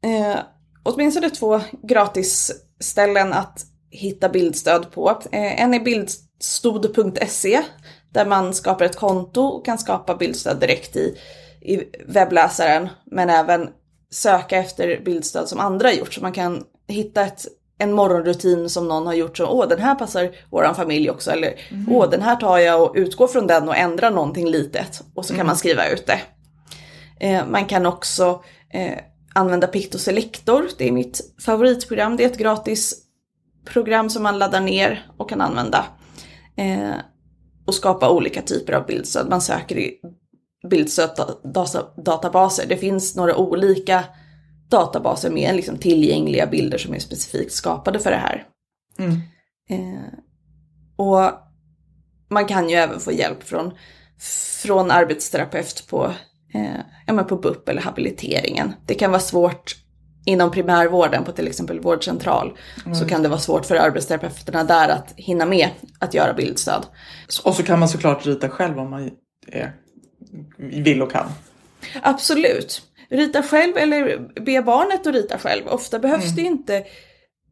eh, 0.02 0.38
åtminstone 0.82 1.30
två 1.30 1.60
gratisställen 1.82 3.32
att 3.32 3.66
hitta 3.90 4.28
bildstöd 4.28 4.92
på. 4.92 5.10
Eh, 5.32 5.60
en 5.60 5.74
är 5.74 5.80
bildstod.se 5.80 7.62
där 8.12 8.26
man 8.26 8.54
skapar 8.54 8.84
ett 8.84 8.96
konto 8.96 9.40
och 9.40 9.64
kan 9.64 9.78
skapa 9.78 10.16
bildstöd 10.16 10.60
direkt 10.60 10.96
i, 10.96 11.18
i 11.60 11.84
webbläsaren. 12.06 12.88
Men 13.04 13.30
även 13.30 13.68
söka 14.10 14.56
efter 14.56 15.00
bildstöd 15.04 15.48
som 15.48 15.60
andra 15.60 15.88
har 15.88 15.94
gjort. 15.94 16.14
Så 16.14 16.20
man 16.20 16.32
kan 16.32 16.64
hitta 16.88 17.22
ett, 17.22 17.46
en 17.78 17.92
morgonrutin 17.92 18.70
som 18.70 18.88
någon 18.88 19.06
har 19.06 19.14
gjort 19.14 19.36
som 19.36 19.48
åh 19.48 19.68
den 19.68 19.80
här 19.80 19.94
passar 19.94 20.30
våran 20.50 20.74
familj 20.74 21.10
också. 21.10 21.30
Eller 21.30 21.54
åh 21.88 22.10
den 22.10 22.22
här 22.22 22.36
tar 22.36 22.58
jag 22.58 22.82
och 22.82 22.92
utgår 22.96 23.26
från 23.26 23.46
den 23.46 23.68
och 23.68 23.76
ändrar 23.76 24.10
någonting 24.10 24.48
litet. 24.48 25.02
Och 25.14 25.24
så 25.24 25.34
kan 25.34 25.46
man 25.46 25.56
skriva 25.56 25.88
ut 25.88 26.06
det. 26.06 26.20
Eh, 27.20 27.46
man 27.46 27.64
kan 27.64 27.86
också 27.86 28.42
eh, 28.70 28.98
använda 29.34 29.66
Picto 29.66 29.98
Selector. 29.98 30.68
Det 30.78 30.88
är 30.88 30.92
mitt 30.92 31.20
favoritprogram. 31.44 32.16
Det 32.16 32.24
är 32.24 32.28
ett 32.28 32.38
gratis 32.38 33.00
program 33.64 34.10
som 34.10 34.22
man 34.22 34.38
laddar 34.38 34.60
ner 34.60 35.06
och 35.16 35.28
kan 35.28 35.40
använda. 35.40 35.84
Eh, 36.56 36.94
och 37.66 37.74
skapa 37.74 38.10
olika 38.10 38.42
typer 38.42 38.72
av 38.72 38.86
bildstöd. 38.86 39.28
Man 39.30 39.40
söker 39.40 39.78
i 39.78 40.00
bildstöd-databaser. 40.68 42.66
Det 42.68 42.76
finns 42.76 43.16
några 43.16 43.36
olika 43.36 44.04
databaser 44.70 45.30
med 45.30 45.56
liksom 45.56 45.78
tillgängliga 45.78 46.46
bilder 46.46 46.78
som 46.78 46.94
är 46.94 46.98
specifikt 46.98 47.52
skapade 47.52 47.98
för 47.98 48.10
det 48.10 48.16
här. 48.16 48.46
Eh, 49.70 50.18
och 50.96 51.30
man 52.30 52.46
kan 52.46 52.68
ju 52.68 52.76
även 52.76 53.00
få 53.00 53.12
hjälp 53.12 53.42
från, 53.42 53.74
från 54.62 54.90
arbetsterapeut 54.90 55.86
på, 55.88 56.04
eh, 56.54 56.80
ja, 57.06 57.12
men 57.12 57.26
på 57.26 57.36
BUP 57.36 57.68
eller 57.68 57.82
habiliteringen. 57.82 58.72
Det 58.86 58.94
kan 58.94 59.10
vara 59.10 59.20
svårt 59.20 59.76
inom 60.26 60.50
primärvården 60.50 61.24
på 61.24 61.32
till 61.32 61.48
exempel 61.48 61.80
vårdcentral. 61.80 62.58
Så 62.94 63.08
kan 63.08 63.22
det 63.22 63.28
vara 63.28 63.40
svårt 63.40 63.66
för 63.66 63.76
arbetsterapeuterna 63.76 64.64
där 64.64 64.88
att 64.88 65.14
hinna 65.16 65.46
med 65.46 65.68
att 65.98 66.14
göra 66.14 66.34
bildstöd. 66.34 66.86
Och 67.44 67.54
så 67.54 67.62
kan 67.62 67.78
man 67.78 67.88
såklart 67.88 68.26
rita 68.26 68.48
själv 68.48 68.78
om 68.78 68.90
man 68.90 69.10
är, 69.46 69.72
vill 70.56 71.02
och 71.02 71.12
kan. 71.12 71.26
Absolut. 72.02 72.82
Rita 73.14 73.42
själv 73.42 73.76
eller 73.76 74.18
be 74.40 74.62
barnet 74.62 75.06
att 75.06 75.14
rita 75.14 75.38
själv. 75.38 75.66
Ofta 75.68 75.98
behövs 75.98 76.34
det 76.34 76.40
ju 76.40 76.46
inte 76.46 76.84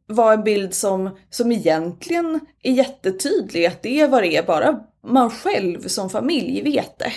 vara 0.06 0.34
en 0.34 0.44
bild 0.44 0.74
som, 0.74 1.18
som 1.30 1.52
egentligen 1.52 2.40
är 2.62 2.72
jättetydlig 2.72 3.66
att 3.66 3.82
det 3.82 4.00
är 4.00 4.08
vad 4.08 4.22
det 4.22 4.36
är. 4.36 4.42
Bara 4.42 4.80
man 5.06 5.30
själv 5.30 5.88
som 5.88 6.10
familj 6.10 6.62
vet 6.62 6.98
det. 6.98 7.12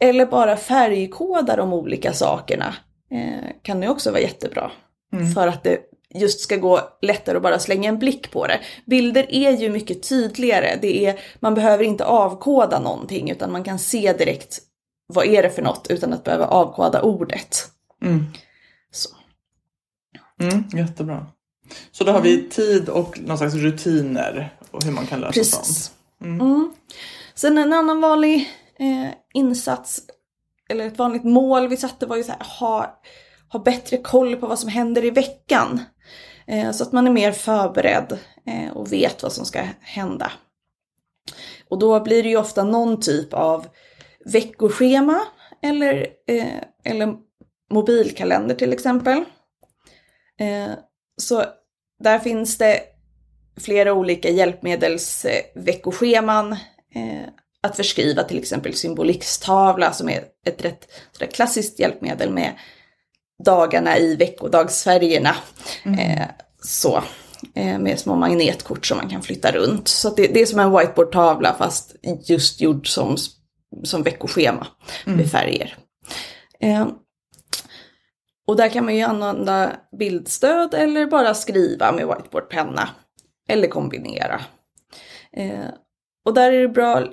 Eller 0.00 0.26
bara 0.26 0.56
färgkoda 0.56 1.56
de 1.56 1.72
olika 1.72 2.12
sakerna. 2.12 2.74
Eh, 3.10 3.50
kan 3.62 3.82
ju 3.82 3.88
också 3.88 4.10
vara 4.10 4.20
jättebra. 4.20 4.70
För 5.34 5.48
att 5.48 5.62
det 5.62 5.78
just 6.14 6.40
ska 6.40 6.56
gå 6.56 6.80
lättare 7.02 7.36
att 7.36 7.42
bara 7.42 7.58
slänga 7.58 7.88
en 7.88 7.98
blick 7.98 8.30
på 8.30 8.46
det. 8.46 8.60
Bilder 8.86 9.26
är 9.28 9.50
ju 9.50 9.70
mycket 9.70 10.08
tydligare. 10.08 10.78
Det 10.82 11.06
är, 11.06 11.20
man 11.40 11.54
behöver 11.54 11.84
inte 11.84 12.04
avkoda 12.04 12.80
någonting 12.80 13.30
utan 13.30 13.52
man 13.52 13.64
kan 13.64 13.78
se 13.78 14.12
direkt 14.12 14.58
vad 15.12 15.26
är 15.26 15.42
det 15.42 15.50
för 15.50 15.62
något 15.62 15.86
utan 15.90 16.12
att 16.12 16.24
behöva 16.24 16.46
avkoda 16.46 17.02
ordet. 17.02 17.70
Så. 18.90 19.10
Mm, 20.40 20.64
jättebra. 20.72 21.26
Så 21.92 22.04
då 22.04 22.12
har 22.12 22.20
vi 22.20 22.48
tid 22.48 22.88
och 22.88 23.20
någon 23.20 23.38
slags 23.38 23.54
rutiner 23.54 24.54
och 24.70 24.84
hur 24.84 24.92
man 24.92 25.06
kan 25.06 25.20
lösa 25.20 25.44
sånt. 25.44 25.62
Precis. 25.62 25.92
Mm. 26.24 26.72
Sen 27.34 27.58
en 27.58 27.72
annan 27.72 28.00
vanlig 28.00 28.50
eh, 28.78 29.10
insats, 29.34 30.00
eller 30.68 30.86
ett 30.86 30.98
vanligt 30.98 31.24
mål 31.24 31.68
vi 31.68 31.76
satte 31.76 32.06
var 32.06 32.16
ju 32.16 32.24
så 32.24 32.32
här, 32.32 32.44
ha, 32.60 33.00
ha 33.52 33.60
bättre 33.60 33.96
koll 33.96 34.36
på 34.36 34.46
vad 34.46 34.58
som 34.58 34.68
händer 34.68 35.04
i 35.04 35.10
veckan. 35.10 35.80
Eh, 36.46 36.70
så 36.70 36.82
att 36.82 36.92
man 36.92 37.06
är 37.06 37.10
mer 37.10 37.32
förberedd 37.32 38.18
eh, 38.46 38.76
och 38.76 38.92
vet 38.92 39.22
vad 39.22 39.32
som 39.32 39.44
ska 39.44 39.62
hända. 39.80 40.32
Och 41.68 41.78
då 41.78 42.00
blir 42.00 42.22
det 42.22 42.28
ju 42.28 42.36
ofta 42.36 42.64
någon 42.64 43.00
typ 43.00 43.34
av 43.34 43.66
veckoschema 44.24 45.20
eller, 45.62 46.06
eh, 46.26 46.60
eller 46.84 47.14
mobilkalender 47.72 48.54
till 48.54 48.72
exempel. 48.72 49.16
Eh, 50.40 50.70
så 51.16 51.44
där 52.02 52.18
finns 52.18 52.58
det 52.58 52.80
flera 53.60 53.92
olika 53.92 54.30
hjälpmedelsveckoscheman 54.30 56.52
eh, 56.94 57.22
att 57.62 57.76
förskriva, 57.76 58.22
till 58.22 58.38
exempel 58.38 58.74
symbolikstavla 58.74 59.92
som 59.92 60.08
är 60.08 60.24
ett 60.46 60.64
rätt 60.64 60.88
sådär 61.12 61.30
klassiskt 61.30 61.78
hjälpmedel 61.78 62.30
med 62.30 62.52
dagarna 63.44 63.98
i 63.98 64.16
veckodagsfärgerna. 64.16 65.36
Eh, 65.84 66.26
så, 66.62 67.02
eh, 67.54 67.78
med 67.78 67.98
små 67.98 68.16
magnetkort 68.16 68.86
som 68.86 68.98
man 68.98 69.08
kan 69.08 69.22
flytta 69.22 69.52
runt. 69.52 69.88
Så 69.88 70.14
det, 70.14 70.26
det 70.26 70.40
är 70.40 70.46
som 70.46 70.60
en 70.60 70.76
whiteboardtavla 70.76 71.54
fast 71.58 71.94
just 72.28 72.60
gjord 72.60 72.88
som, 72.88 73.16
som 73.84 74.02
veckoschema 74.02 74.66
med 75.04 75.30
färger. 75.30 75.76
Eh, 76.60 76.88
och 78.46 78.56
där 78.56 78.68
kan 78.68 78.84
man 78.84 78.96
ju 78.96 79.02
använda 79.02 79.72
bildstöd 79.98 80.74
eller 80.74 81.06
bara 81.06 81.34
skriva 81.34 81.92
med 81.92 82.06
whiteboardpenna. 82.06 82.88
Eller 83.48 83.68
kombinera. 83.68 84.40
Eh, 85.32 85.66
och 86.24 86.34
där 86.34 86.52
är 86.52 86.60
det 86.60 86.68
bra 86.68 87.04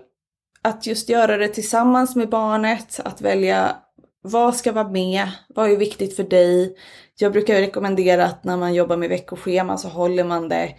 att 0.61 0.87
just 0.87 1.09
göra 1.09 1.37
det 1.37 1.47
tillsammans 1.47 2.15
med 2.15 2.29
barnet, 2.29 2.99
att 3.05 3.21
välja 3.21 3.75
vad 4.21 4.55
ska 4.55 4.71
vara 4.71 4.89
med, 4.89 5.31
vad 5.49 5.71
är 5.71 5.77
viktigt 5.77 6.15
för 6.15 6.23
dig. 6.23 6.77
Jag 7.19 7.31
brukar 7.31 7.55
rekommendera 7.55 8.25
att 8.25 8.43
när 8.43 8.57
man 8.57 8.73
jobbar 8.73 8.97
med 8.97 9.09
veckoschema 9.09 9.77
så 9.77 9.87
håller 9.87 10.23
man 10.23 10.49
det 10.49 10.75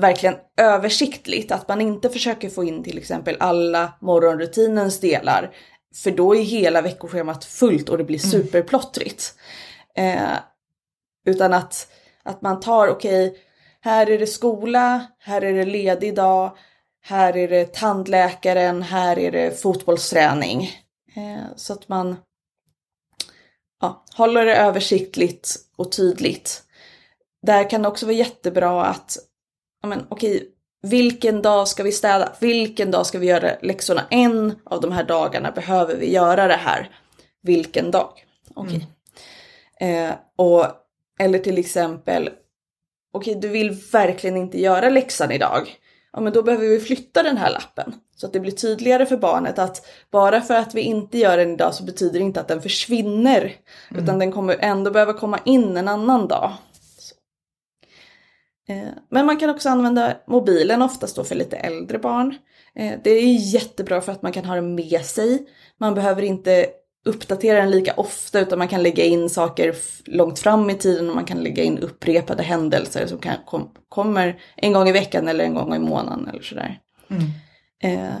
verkligen 0.00 0.36
översiktligt, 0.56 1.52
att 1.52 1.68
man 1.68 1.80
inte 1.80 2.10
försöker 2.10 2.50
få 2.50 2.64
in 2.64 2.82
till 2.82 2.98
exempel 2.98 3.36
alla 3.40 3.92
morgonrutinens 4.00 5.00
delar, 5.00 5.50
för 5.94 6.10
då 6.10 6.36
är 6.36 6.42
hela 6.42 6.82
veckoschemat 6.82 7.44
fullt 7.44 7.88
och 7.88 7.98
det 7.98 8.04
blir 8.04 8.18
superplottrigt. 8.18 9.34
Eh, 9.94 10.38
utan 11.26 11.54
att, 11.54 11.88
att 12.22 12.42
man 12.42 12.60
tar, 12.60 12.88
okej, 12.88 13.36
här 13.80 14.10
är 14.10 14.18
det 14.18 14.26
skola, 14.26 15.06
här 15.18 15.42
är 15.42 15.52
det 15.52 15.64
ledig 15.64 16.14
dag, 16.14 16.56
här 17.00 17.36
är 17.36 17.48
det 17.48 17.74
tandläkaren, 17.74 18.82
här 18.82 19.18
är 19.18 19.32
det 19.32 19.62
fotbollsträning. 19.62 20.70
Eh, 21.16 21.56
så 21.56 21.72
att 21.72 21.88
man 21.88 22.16
ja, 23.80 24.04
håller 24.16 24.44
det 24.44 24.56
översiktligt 24.56 25.56
och 25.76 25.92
tydligt. 25.92 26.62
Där 27.46 27.70
kan 27.70 27.82
det 27.82 27.88
också 27.88 28.06
vara 28.06 28.16
jättebra 28.16 28.84
att, 28.84 29.16
men 29.86 30.06
okej, 30.08 30.48
vilken 30.82 31.42
dag 31.42 31.68
ska 31.68 31.82
vi 31.82 31.92
städa? 31.92 32.32
Vilken 32.40 32.90
dag 32.90 33.06
ska 33.06 33.18
vi 33.18 33.26
göra 33.26 33.50
läxorna? 33.62 34.02
En 34.10 34.54
av 34.64 34.80
de 34.80 34.92
här 34.92 35.04
dagarna 35.04 35.50
behöver 35.50 35.96
vi 35.96 36.12
göra 36.12 36.46
det 36.46 36.54
här. 36.54 36.90
Vilken 37.42 37.90
dag? 37.90 38.12
Okej. 38.54 38.86
Eh, 39.80 40.14
och, 40.36 40.66
eller 41.18 41.38
till 41.38 41.58
exempel, 41.58 42.30
okej 43.12 43.34
du 43.34 43.48
vill 43.48 43.70
verkligen 43.92 44.36
inte 44.36 44.60
göra 44.60 44.88
läxan 44.88 45.32
idag. 45.32 45.78
Ja 46.12 46.20
men 46.20 46.32
då 46.32 46.42
behöver 46.42 46.66
vi 46.66 46.80
flytta 46.80 47.22
den 47.22 47.36
här 47.36 47.50
lappen. 47.50 47.94
Så 48.16 48.26
att 48.26 48.32
det 48.32 48.40
blir 48.40 48.52
tydligare 48.52 49.06
för 49.06 49.16
barnet 49.16 49.58
att 49.58 49.86
bara 50.10 50.40
för 50.40 50.54
att 50.54 50.74
vi 50.74 50.80
inte 50.80 51.18
gör 51.18 51.36
den 51.36 51.52
idag 51.52 51.74
så 51.74 51.84
betyder 51.84 52.18
det 52.18 52.24
inte 52.24 52.40
att 52.40 52.48
den 52.48 52.62
försvinner. 52.62 53.54
Utan 53.90 54.18
den 54.18 54.32
kommer 54.32 54.56
ändå 54.60 54.90
behöva 54.90 55.12
komma 55.12 55.38
in 55.44 55.76
en 55.76 55.88
annan 55.88 56.28
dag. 56.28 56.52
Eh, 58.68 58.88
Men 59.10 59.26
man 59.26 59.36
kan 59.36 59.50
också 59.50 59.68
använda 59.68 60.16
mobilen 60.26 60.82
oftast 60.82 61.16
då 61.16 61.24
för 61.24 61.34
lite 61.34 61.56
äldre 61.56 61.98
barn. 61.98 62.34
Eh, 62.74 62.92
Det 63.04 63.10
är 63.10 63.54
jättebra 63.54 64.00
för 64.00 64.12
att 64.12 64.22
man 64.22 64.32
kan 64.32 64.44
ha 64.44 64.54
den 64.54 64.74
med 64.74 65.04
sig. 65.04 65.46
Man 65.80 65.94
behöver 65.94 66.22
inte 66.22 66.66
uppdatera 67.04 67.60
den 67.60 67.70
lika 67.70 67.92
ofta 67.96 68.40
utan 68.40 68.58
man 68.58 68.68
kan 68.68 68.82
lägga 68.82 69.04
in 69.04 69.30
saker 69.30 69.74
långt 70.04 70.38
fram 70.38 70.70
i 70.70 70.74
tiden 70.74 71.08
och 71.08 71.14
man 71.14 71.24
kan 71.24 71.42
lägga 71.42 71.62
in 71.62 71.78
upprepade 71.78 72.42
händelser 72.42 73.06
som 73.06 73.18
kan, 73.18 73.34
kom, 73.46 73.70
kommer 73.88 74.40
en 74.56 74.72
gång 74.72 74.88
i 74.88 74.92
veckan 74.92 75.28
eller 75.28 75.44
en 75.44 75.54
gång 75.54 75.74
i 75.74 75.78
månaden 75.78 76.28
eller 76.28 76.42
sådär. 76.42 76.80
Eh, 77.82 78.16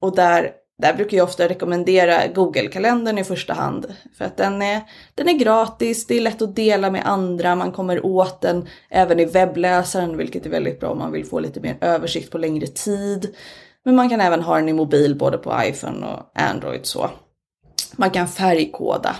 och 0.00 0.16
där, 0.16 0.52
där 0.82 0.94
brukar 0.94 1.16
jag 1.16 1.24
ofta 1.24 1.48
rekommendera 1.48 2.26
Google-kalendern 2.26 3.18
i 3.18 3.24
första 3.24 3.52
hand. 3.52 3.94
För 4.18 4.24
att 4.24 4.36
den 4.36 4.62
är, 4.62 4.80
den 5.14 5.28
är 5.28 5.32
gratis, 5.32 6.06
det 6.06 6.16
är 6.16 6.20
lätt 6.20 6.42
att 6.42 6.56
dela 6.56 6.90
med 6.90 7.06
andra, 7.06 7.54
man 7.54 7.72
kommer 7.72 8.06
åt 8.06 8.40
den 8.40 8.68
även 8.90 9.20
i 9.20 9.24
webbläsaren, 9.24 10.16
vilket 10.16 10.46
är 10.46 10.50
väldigt 10.50 10.80
bra 10.80 10.90
om 10.90 10.98
man 10.98 11.12
vill 11.12 11.26
få 11.26 11.40
lite 11.40 11.60
mer 11.60 11.76
översikt 11.80 12.30
på 12.30 12.38
längre 12.38 12.66
tid. 12.66 13.34
Men 13.84 13.96
man 13.96 14.10
kan 14.10 14.20
även 14.20 14.42
ha 14.42 14.56
den 14.56 14.68
i 14.68 14.72
mobil, 14.72 15.14
både 15.18 15.38
på 15.38 15.60
iPhone 15.64 16.06
och 16.06 16.42
Android 16.42 16.86
så. 16.86 17.10
Man 17.96 18.10
kan 18.10 18.28
färgkoda. 18.28 19.16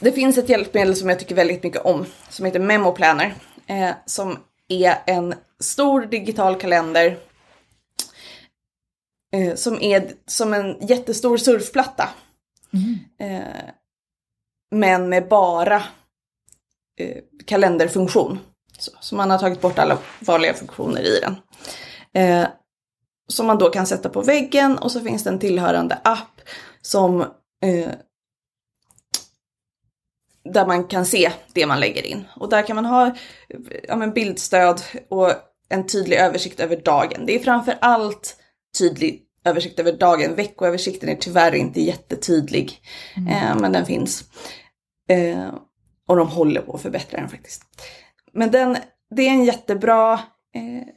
Det 0.00 0.12
finns 0.12 0.38
ett 0.38 0.48
hjälpmedel 0.48 0.96
som 0.96 1.08
jag 1.08 1.18
tycker 1.18 1.34
väldigt 1.34 1.62
mycket 1.62 1.84
om, 1.84 2.04
som 2.28 2.46
heter 2.46 2.60
Memo 2.60 2.92
Planner. 2.92 3.34
Eh, 3.66 3.90
som 4.06 4.38
är 4.68 4.94
en 5.06 5.34
stor 5.60 6.00
digital 6.00 6.56
kalender 6.56 7.16
eh, 9.32 9.54
som 9.54 9.82
är 9.82 10.12
som 10.26 10.54
en 10.54 10.86
jättestor 10.86 11.36
surfplatta. 11.36 12.08
Eh, 13.18 13.70
men 14.70 15.08
med 15.08 15.28
bara 15.28 15.82
eh, 16.98 17.22
kalenderfunktion. 17.46 18.38
Så, 18.78 18.90
så 19.00 19.14
man 19.14 19.30
har 19.30 19.38
tagit 19.38 19.60
bort 19.60 19.78
alla 19.78 19.98
vanliga 20.20 20.54
funktioner 20.54 21.02
i 21.02 21.20
den. 21.20 21.36
Eh, 22.14 22.48
som 23.28 23.46
man 23.46 23.58
då 23.58 23.70
kan 23.70 23.86
sätta 23.86 24.08
på 24.08 24.22
väggen 24.22 24.78
och 24.78 24.92
så 24.92 25.00
finns 25.00 25.24
det 25.24 25.30
en 25.30 25.38
tillhörande 25.38 25.98
app 26.04 26.40
som 26.82 27.20
eh, 27.62 27.90
där 30.44 30.66
man 30.66 30.84
kan 30.84 31.06
se 31.06 31.32
det 31.52 31.66
man 31.66 31.80
lägger 31.80 32.06
in. 32.06 32.24
Och 32.36 32.48
där 32.48 32.62
kan 32.62 32.76
man 32.76 32.84
ha 32.84 33.14
ja, 33.88 33.96
men 33.96 34.12
bildstöd 34.12 34.82
och 35.08 35.32
en 35.68 35.86
tydlig 35.86 36.16
översikt 36.16 36.60
över 36.60 36.76
dagen. 36.76 37.26
Det 37.26 37.34
är 37.34 37.38
framför 37.38 37.78
allt 37.80 38.41
tydlig 38.78 39.22
översikt 39.44 39.78
över 39.78 39.92
dagen. 39.92 40.34
Veckoöversikten 40.34 41.08
är 41.08 41.14
tyvärr 41.14 41.54
inte 41.54 41.80
jättetydlig, 41.80 42.80
eh, 43.16 43.56
men 43.60 43.72
den 43.72 43.86
finns. 43.86 44.24
Eh, 45.08 45.54
och 46.08 46.16
de 46.16 46.28
håller 46.28 46.60
på 46.60 46.74
att 46.74 46.82
förbättra 46.82 47.20
den 47.20 47.28
faktiskt. 47.28 47.62
Men 48.32 48.50
den, 48.50 48.76
det 49.16 49.22
är 49.22 49.30
en 49.30 49.44
jättebra 49.44 50.12
eh, 50.54 50.88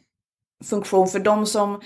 funktion 0.63 1.07
för 1.07 1.19
de 1.19 1.45
som, 1.45 1.81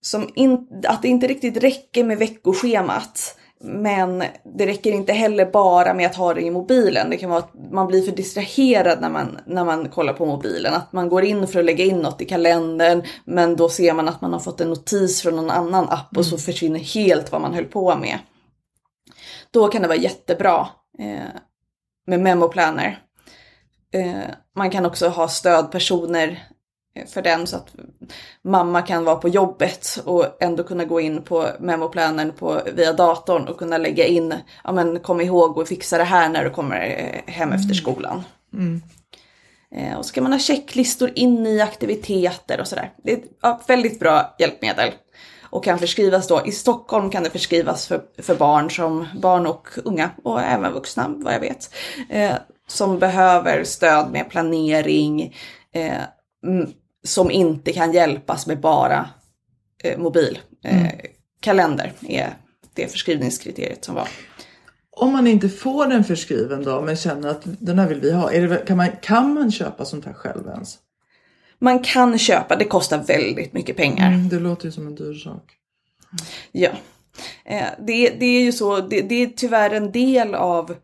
som 0.00 0.30
in, 0.34 0.82
att 0.86 1.02
det 1.02 1.08
inte 1.08 1.26
riktigt 1.26 1.56
räcker 1.56 2.04
med 2.04 2.18
veckoschemat. 2.18 3.38
Men 3.66 4.24
det 4.56 4.66
räcker 4.66 4.92
inte 4.92 5.12
heller 5.12 5.46
bara 5.46 5.94
med 5.94 6.06
att 6.06 6.16
ha 6.16 6.34
det 6.34 6.40
i 6.40 6.50
mobilen. 6.50 7.10
Det 7.10 7.16
kan 7.16 7.30
vara 7.30 7.38
att 7.38 7.54
man 7.70 7.86
blir 7.86 8.02
för 8.02 8.12
distraherad 8.12 9.00
när 9.00 9.10
man, 9.10 9.38
när 9.46 9.64
man 9.64 9.88
kollar 9.88 10.12
på 10.12 10.26
mobilen. 10.26 10.74
Att 10.74 10.92
man 10.92 11.08
går 11.08 11.24
in 11.24 11.46
för 11.46 11.58
att 11.58 11.64
lägga 11.64 11.84
in 11.84 11.98
något 11.98 12.20
i 12.20 12.24
kalendern 12.24 13.02
men 13.24 13.56
då 13.56 13.68
ser 13.68 13.94
man 13.94 14.08
att 14.08 14.20
man 14.20 14.32
har 14.32 14.40
fått 14.40 14.60
en 14.60 14.68
notis 14.68 15.22
från 15.22 15.36
någon 15.36 15.50
annan 15.50 15.88
app 15.88 16.16
och 16.16 16.26
så 16.26 16.38
försvinner 16.38 16.80
helt 16.80 17.32
vad 17.32 17.40
man 17.40 17.54
höll 17.54 17.64
på 17.64 17.96
med. 17.96 18.18
Då 19.50 19.68
kan 19.68 19.82
det 19.82 19.88
vara 19.88 19.98
jättebra 19.98 20.68
eh, 20.98 21.40
med 22.06 22.20
Memo 22.20 22.48
Planner. 22.48 22.98
Eh, 23.94 24.30
man 24.56 24.70
kan 24.70 24.86
också 24.86 25.08
ha 25.08 25.28
stödpersoner 25.28 26.48
för 27.06 27.22
den 27.22 27.46
så 27.46 27.56
att 27.56 27.74
mamma 28.42 28.82
kan 28.82 29.04
vara 29.04 29.16
på 29.16 29.28
jobbet 29.28 30.02
och 30.04 30.42
ändå 30.42 30.64
kunna 30.64 30.84
gå 30.84 31.00
in 31.00 31.22
på 31.22 31.48
memoplanen 31.60 32.32
på, 32.32 32.60
via 32.74 32.92
datorn 32.92 33.48
och 33.48 33.58
kunna 33.58 33.78
lägga 33.78 34.06
in, 34.06 34.34
ja 34.64 34.72
men 34.72 35.00
kom 35.00 35.20
ihåg 35.20 35.58
och 35.58 35.68
fixa 35.68 35.98
det 35.98 36.04
här 36.04 36.28
när 36.28 36.44
du 36.44 36.50
kommer 36.50 36.80
eh, 36.80 37.32
hem 37.32 37.52
efter 37.52 37.74
skolan. 37.74 38.22
Eh, 39.74 39.98
och 39.98 40.06
så 40.06 40.14
kan 40.14 40.22
man 40.22 40.32
ha 40.32 40.38
checklistor 40.38 41.10
in 41.14 41.46
i 41.46 41.60
aktiviteter 41.60 42.60
och 42.60 42.68
sådär. 42.68 42.92
Det 43.04 43.12
är 43.12 43.16
ett 43.16 43.68
väldigt 43.68 44.00
bra 44.00 44.34
hjälpmedel. 44.38 44.90
Och 45.42 45.64
kan 45.64 45.78
förskrivas 45.78 46.28
då, 46.28 46.42
i 46.46 46.52
Stockholm 46.52 47.10
kan 47.10 47.22
det 47.22 47.30
förskrivas 47.30 47.86
för, 47.86 48.02
för 48.22 48.34
barn, 48.34 48.70
som, 48.70 49.06
barn 49.22 49.46
och 49.46 49.68
unga 49.84 50.10
och 50.22 50.40
även 50.40 50.72
vuxna 50.72 51.14
vad 51.16 51.34
jag 51.34 51.40
vet. 51.40 51.74
Eh, 52.10 52.32
som 52.66 52.98
behöver 52.98 53.64
stöd 53.64 54.12
med 54.12 54.30
planering, 54.30 55.34
eh, 55.72 56.02
mm, 56.46 56.72
som 57.04 57.30
inte 57.30 57.72
kan 57.72 57.92
hjälpas 57.92 58.46
med 58.46 58.60
bara 58.60 59.08
eh, 59.84 59.98
mobil. 59.98 60.38
Eh, 60.64 60.88
Kalender 61.40 61.92
är 62.00 62.36
det 62.74 62.88
förskrivningskriteriet 62.88 63.84
som 63.84 63.94
var. 63.94 64.08
Om 64.90 65.12
man 65.12 65.26
inte 65.26 65.48
får 65.48 65.86
den 65.86 66.04
förskriven 66.04 66.64
då 66.64 66.82
men 66.82 66.96
känner 66.96 67.28
att 67.28 67.42
den 67.44 67.78
här 67.78 67.88
vill 67.88 68.00
vi 68.00 68.12
ha. 68.12 68.30
Det, 68.30 68.66
kan, 68.66 68.76
man, 68.76 68.88
kan 69.02 69.34
man 69.34 69.52
köpa 69.52 69.84
sånt 69.84 70.04
här 70.04 70.12
själv 70.12 70.48
ens? 70.48 70.78
Man 71.58 71.82
kan 71.82 72.18
köpa, 72.18 72.56
det 72.56 72.64
kostar 72.64 72.98
väldigt 72.98 73.52
mycket 73.52 73.76
pengar. 73.76 74.12
Mm, 74.12 74.28
det 74.28 74.38
låter 74.38 74.66
ju 74.66 74.72
som 74.72 74.86
en 74.86 74.94
dyr 74.94 75.14
sak. 75.14 75.52
Ja. 76.52 76.70
Eh, 77.44 77.66
det, 77.78 78.10
det 78.10 78.26
är 78.26 78.40
ju 78.40 78.52
så, 78.52 78.80
det, 78.80 79.02
det 79.02 79.22
är 79.22 79.26
tyvärr 79.26 79.70
en 79.70 79.92
del 79.92 80.34
av, 80.34 80.76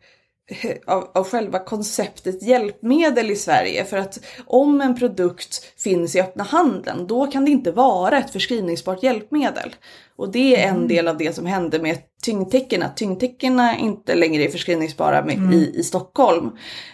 av, 0.87 1.11
av 1.15 1.25
själva 1.25 1.59
konceptet 1.59 2.43
hjälpmedel 2.43 3.31
i 3.31 3.37
Sverige. 3.37 3.85
För 3.85 3.97
att 3.97 4.21
om 4.47 4.81
en 4.81 4.97
produkt 4.97 5.81
finns 5.81 6.17
i 6.17 6.21
öppna 6.21 6.45
handeln, 6.45 7.07
då 7.07 7.27
kan 7.27 7.45
det 7.45 7.51
inte 7.51 7.73
vara 7.73 8.19
ett 8.19 8.31
förskrivningsbart 8.31 9.03
hjälpmedel. 9.03 9.75
Och 10.17 10.33
det 10.33 10.63
är 10.63 10.69
en 10.69 10.89
del 10.89 11.09
av 11.09 11.17
det 11.17 11.33
som 11.33 11.47
hände 11.47 11.79
med 11.79 11.99
tyngdtecken, 12.23 12.83
att 12.83 12.97
tyngdtäckena 12.97 13.79
inte 13.79 14.15
längre 14.15 14.45
är 14.45 14.49
förskrivningsbara 14.49 15.25
med, 15.25 15.55
i, 15.55 15.73
i 15.75 15.83
Stockholm 15.83 16.51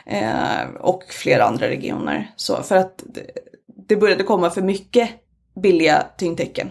eh, 0.06 0.68
och 0.80 1.02
flera 1.08 1.44
andra 1.44 1.68
regioner. 1.68 2.30
Så 2.36 2.62
för 2.62 2.76
att 2.76 3.02
det, 3.06 3.30
det 3.88 3.96
började 3.96 4.24
komma 4.24 4.50
för 4.50 4.62
mycket 4.62 5.10
billiga 5.62 6.06
tyngdtecken. 6.18 6.70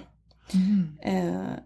Eh, 1.02 1.65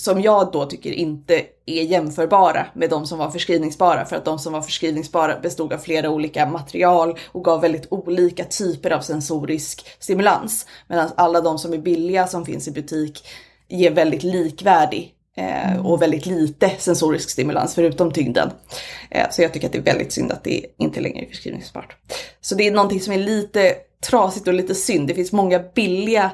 som 0.00 0.22
jag 0.22 0.52
då 0.52 0.66
tycker 0.66 0.92
inte 0.92 1.42
är 1.66 1.82
jämförbara 1.82 2.66
med 2.74 2.90
de 2.90 3.06
som 3.06 3.18
var 3.18 3.30
förskrivningsbara. 3.30 4.04
För 4.04 4.16
att 4.16 4.24
de 4.24 4.38
som 4.38 4.52
var 4.52 4.62
förskrivningsbara 4.62 5.40
bestod 5.40 5.72
av 5.72 5.78
flera 5.78 6.10
olika 6.10 6.46
material 6.46 7.18
och 7.26 7.44
gav 7.44 7.60
väldigt 7.60 7.86
olika 7.90 8.44
typer 8.44 8.90
av 8.90 9.00
sensorisk 9.00 9.86
stimulans. 9.98 10.66
Medan 10.88 11.10
alla 11.16 11.40
de 11.40 11.58
som 11.58 11.72
är 11.72 11.78
billiga 11.78 12.26
som 12.26 12.46
finns 12.46 12.68
i 12.68 12.70
butik 12.70 13.26
ger 13.68 13.90
väldigt 13.90 14.22
likvärdig 14.22 15.14
eh, 15.36 15.86
och 15.86 16.02
väldigt 16.02 16.26
lite 16.26 16.70
sensorisk 16.78 17.30
stimulans 17.30 17.74
förutom 17.74 18.12
tyngden. 18.12 18.50
Eh, 19.10 19.26
så 19.30 19.42
jag 19.42 19.52
tycker 19.52 19.66
att 19.66 19.72
det 19.72 19.78
är 19.78 19.82
väldigt 19.82 20.12
synd 20.12 20.32
att 20.32 20.44
det 20.44 20.66
inte 20.78 21.00
längre 21.00 21.24
är 21.24 21.28
förskrivningsbart. 21.28 21.96
Så 22.40 22.54
det 22.54 22.66
är 22.66 22.72
någonting 22.72 23.00
som 23.00 23.12
är 23.12 23.18
lite 23.18 23.74
trasigt 24.10 24.48
och 24.48 24.54
lite 24.54 24.74
synd. 24.74 25.08
Det 25.08 25.14
finns 25.14 25.32
många 25.32 25.58
billiga 25.58 26.30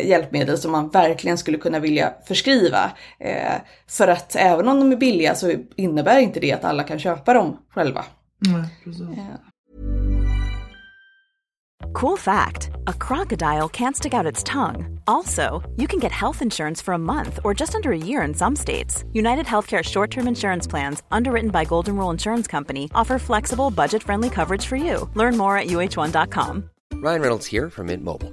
hjälpmedel 0.00 0.58
som 0.58 0.72
man 0.72 0.88
verkligen 0.88 1.38
skulle 1.38 1.58
kunna 1.58 1.78
vilja 1.78 2.14
förskriva. 2.24 2.92
Eh, 3.18 3.54
för 3.88 4.08
att 4.08 4.36
även 4.36 4.68
om 4.68 4.80
de 4.80 4.92
är 4.92 4.96
billiga 4.96 5.34
så 5.34 5.54
innebär 5.76 6.18
inte 6.18 6.40
det 6.40 6.52
att 6.52 6.64
alla 6.64 6.82
kan 6.82 6.98
köpa 6.98 7.34
dem 7.34 7.56
själva. 7.74 8.04
Nej, 8.38 8.64
precis. 8.84 9.08
Cool 11.92 12.16
fact 12.16 12.70
a 12.86 12.92
crocodile 12.92 13.68
can't 13.68 13.96
stick 13.96 14.14
out 14.14 14.26
its 14.32 14.42
tongue. 14.42 15.00
Also, 15.06 15.62
you 15.76 15.86
can 15.86 15.98
get 15.98 16.12
health 16.12 16.42
insurance 16.42 16.80
for 16.80 16.94
a 16.94 16.98
month 16.98 17.38
or 17.44 17.54
just 17.60 17.74
under 17.74 17.90
a 17.92 17.96
year 17.96 18.22
in 18.22 18.34
some 18.34 18.56
states. 18.56 19.04
United 19.12 19.46
Healthcare 19.46 19.82
short 19.82 20.10
term 20.10 20.28
insurance 20.28 20.66
plans, 20.66 21.02
underwritten 21.10 21.50
by 21.50 21.64
Golden 21.64 21.96
Rule 21.96 22.10
Insurance 22.10 22.46
Company, 22.46 22.90
offer 22.94 23.18
flexible, 23.18 23.70
budget 23.70 24.02
friendly 24.02 24.30
coverage 24.30 24.66
for 24.66 24.76
you. 24.76 25.10
Learn 25.14 25.36
more 25.36 25.58
at 25.58 25.66
uh1.com. 25.66 26.70
Ryan 26.94 27.20
Reynolds 27.20 27.46
here 27.46 27.68
from 27.68 27.86
Mint 27.86 28.04
Mobile. 28.04 28.32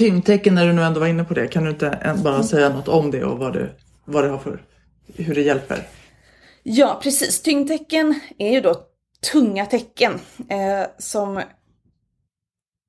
Tyngdtecken, 0.00 0.54
när 0.54 0.66
du 0.66 0.72
nu 0.72 0.82
ändå 0.82 1.00
var 1.00 1.06
inne 1.06 1.24
på 1.24 1.34
det, 1.34 1.46
kan 1.46 1.64
du 1.64 1.70
inte 1.70 2.14
bara 2.24 2.42
säga 2.42 2.68
något 2.68 2.88
om 2.88 3.10
det 3.10 3.24
och 3.24 3.38
vad 3.38 3.52
det, 3.52 3.70
vad 4.04 4.24
det 4.24 4.30
har 4.30 4.38
för, 4.38 4.62
hur 5.16 5.34
det 5.34 5.42
hjälper? 5.42 5.88
Ja, 6.62 7.00
precis. 7.02 7.42
Tyngdtecken 7.42 8.20
är 8.38 8.52
ju 8.52 8.60
då 8.60 8.74
tunga 9.32 9.66
tecken 9.66 10.12
eh, 10.48 10.86
som, 10.98 11.42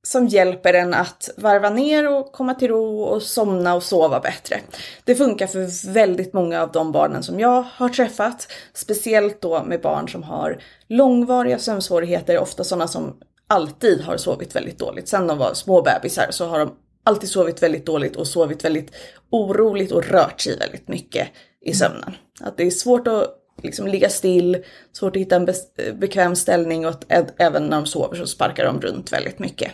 som 0.08 0.28
hjälper 0.28 0.74
en 0.74 0.94
att 0.94 1.30
varva 1.38 1.70
ner 1.70 2.10
och 2.10 2.32
komma 2.32 2.54
till 2.54 2.68
ro 2.68 3.02
och 3.02 3.22
somna 3.22 3.76
och 3.76 3.84
sova 3.84 4.20
bättre. 4.20 4.60
Det 5.04 5.16
funkar 5.16 5.48
för 5.48 5.92
väldigt 5.94 6.34
många 6.34 6.62
av 6.62 6.72
de 6.72 6.92
barnen 6.92 7.24
som 7.24 7.40
jag 7.40 7.62
har 7.62 7.90
träffat, 7.90 8.52
speciellt 8.74 9.42
då 9.42 9.64
med 9.64 9.82
barn 9.82 10.10
som 10.10 10.24
har 10.24 10.62
långvariga 10.88 11.60
sömnsvårigheter, 11.60 12.40
ofta 12.40 12.64
sådana 12.64 12.88
som 12.88 13.18
alltid 13.48 14.02
har 14.02 14.18
sovit 14.18 14.56
väldigt 14.56 14.80
dåligt. 14.80 15.08
Sen 15.08 15.28
de 15.28 15.38
var 15.38 15.54
små 15.54 15.82
bebisar 15.82 16.28
så 16.30 16.48
har 16.48 16.60
de 16.60 16.72
alltid 17.04 17.30
sovit 17.30 17.64
väldigt 17.64 17.86
dåligt 17.86 18.16
och 18.16 18.28
sovit 18.28 18.66
väldigt 18.66 18.92
oroligt 19.30 19.92
och 19.92 20.08
rört 20.08 20.42
sig 20.42 20.58
väldigt 20.58 20.88
mycket 20.88 21.28
i 21.62 21.74
sömnen. 21.74 22.14
Att 22.42 22.58
det 22.58 22.64
är 22.64 22.72
svårt 22.72 23.08
att 23.08 23.38
liksom 23.64 23.88
ligga 23.88 24.10
still, 24.10 24.64
svårt 24.92 25.16
att 25.16 25.22
hitta 25.22 25.36
en 25.36 25.48
bes- 25.48 26.00
bekväm 26.00 26.36
ställning 26.36 26.86
och 26.86 26.92
att 26.92 27.34
även 27.38 27.64
när 27.64 27.78
de 27.78 27.86
sover 27.86 28.16
så 28.16 28.28
sparkar 28.28 28.66
de 28.66 28.82
runt 28.82 29.14
väldigt 29.14 29.40
mycket. 29.40 29.72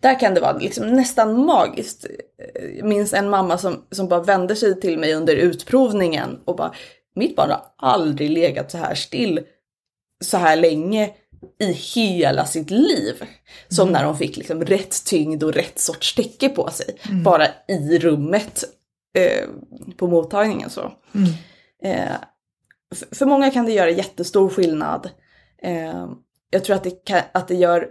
Där 0.00 0.20
kan 0.20 0.34
det 0.34 0.40
vara 0.40 0.58
liksom 0.58 0.86
nästan 0.86 1.44
magiskt. 1.46 2.06
Jag 2.76 2.88
minns 2.88 3.12
en 3.12 3.30
mamma 3.30 3.58
som, 3.58 3.84
som 3.90 4.08
bara 4.08 4.22
vände 4.22 4.56
sig 4.56 4.80
till 4.80 4.98
mig 4.98 5.14
under 5.14 5.36
utprovningen 5.36 6.40
och 6.44 6.56
bara 6.56 6.74
Mitt 7.14 7.36
barn 7.36 7.50
har 7.50 7.62
aldrig 7.76 8.30
legat 8.30 8.70
så 8.70 8.78
här 8.78 8.94
still 8.94 9.40
så 10.24 10.36
här 10.36 10.56
länge 10.56 11.10
i 11.60 11.72
hela 11.72 12.44
sitt 12.46 12.70
liv. 12.70 13.14
Som 13.68 13.92
när 13.92 14.04
de 14.04 14.16
fick 14.18 14.36
liksom 14.36 14.64
rätt 14.64 15.04
tyngd 15.04 15.42
och 15.42 15.52
rätt 15.52 15.78
sorts 15.78 16.14
täcke 16.14 16.48
på 16.48 16.70
sig. 16.70 16.96
Bara 17.24 17.46
i 17.68 17.98
rummet 17.98 18.64
eh, 19.18 19.48
på 19.96 20.06
mottagningen 20.06 20.70
så. 20.70 20.92
Eh, 21.82 22.14
f- 22.92 23.04
för 23.18 23.26
många 23.26 23.50
kan 23.50 23.66
det 23.66 23.72
göra 23.72 23.90
jättestor 23.90 24.48
skillnad. 24.48 25.10
Eh, 25.62 26.08
jag 26.50 26.64
tror 26.64 26.76
att 26.76 26.84
det, 26.84 27.04
kan, 27.04 27.20
att 27.34 27.48
det 27.48 27.54
gör 27.54 27.88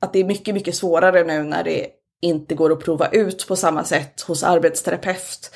att 0.00 0.12
det 0.12 0.18
är 0.18 0.24
mycket, 0.24 0.54
mycket 0.54 0.74
svårare 0.74 1.24
nu 1.24 1.42
när 1.42 1.64
det 1.64 1.86
inte 2.22 2.54
går 2.54 2.72
att 2.72 2.80
prova 2.84 3.08
ut 3.08 3.46
på 3.48 3.56
samma 3.56 3.84
sätt 3.84 4.20
hos 4.20 4.42
arbetsterapeut. 4.42 5.50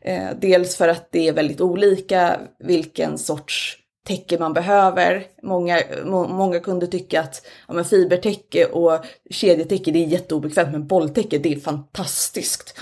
Eh, 0.00 0.28
dels 0.40 0.76
för 0.76 0.88
att 0.88 1.08
det 1.12 1.28
är 1.28 1.32
väldigt 1.32 1.60
olika 1.60 2.40
vilken 2.58 3.18
sorts 3.18 3.76
täcke 4.04 4.38
man 4.38 4.52
behöver. 4.52 5.26
Många, 5.42 5.82
må, 6.04 6.28
många 6.28 6.60
kunde 6.60 6.86
tycka 6.86 7.20
att 7.20 7.46
ja, 7.68 7.74
men 7.74 7.84
fibertäcke 7.84 8.66
och 8.66 9.04
kedjetäcke 9.30 9.90
det 9.90 10.04
är 10.04 10.06
jätteobekvämt 10.06 10.72
men 10.72 10.86
bolltäcke 10.86 11.38
det 11.38 11.52
är 11.52 11.60
fantastiskt. 11.60 12.78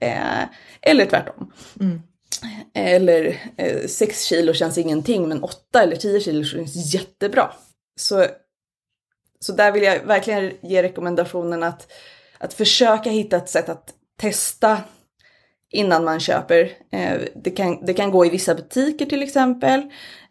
Eh, 0.00 0.42
eller 0.80 1.06
tvärtom. 1.06 1.52
Eller 2.74 3.40
eh, 3.56 3.86
6 3.86 4.24
kilo 4.24 4.52
känns 4.52 4.78
ingenting 4.78 5.28
men 5.28 5.42
8 5.42 5.82
eller 5.82 5.96
10 5.96 6.20
kilo 6.20 6.44
känns 6.44 6.94
jättebra. 6.94 7.52
Så, 8.00 8.26
så 9.40 9.52
där 9.52 9.72
vill 9.72 9.82
jag 9.82 10.04
verkligen 10.04 10.52
ge 10.62 10.82
rekommendationen 10.82 11.62
att, 11.62 11.92
att 12.38 12.54
försöka 12.54 13.10
hitta 13.10 13.36
ett 13.36 13.48
sätt 13.48 13.68
att 13.68 13.94
testa 14.20 14.78
innan 15.72 16.04
man 16.04 16.20
köper. 16.20 16.72
Eh, 16.92 17.20
det, 17.34 17.50
kan, 17.50 17.84
det 17.84 17.94
kan 17.94 18.10
gå 18.10 18.26
i 18.26 18.30
vissa 18.30 18.54
butiker 18.54 19.06
till 19.06 19.22
exempel. 19.22 19.82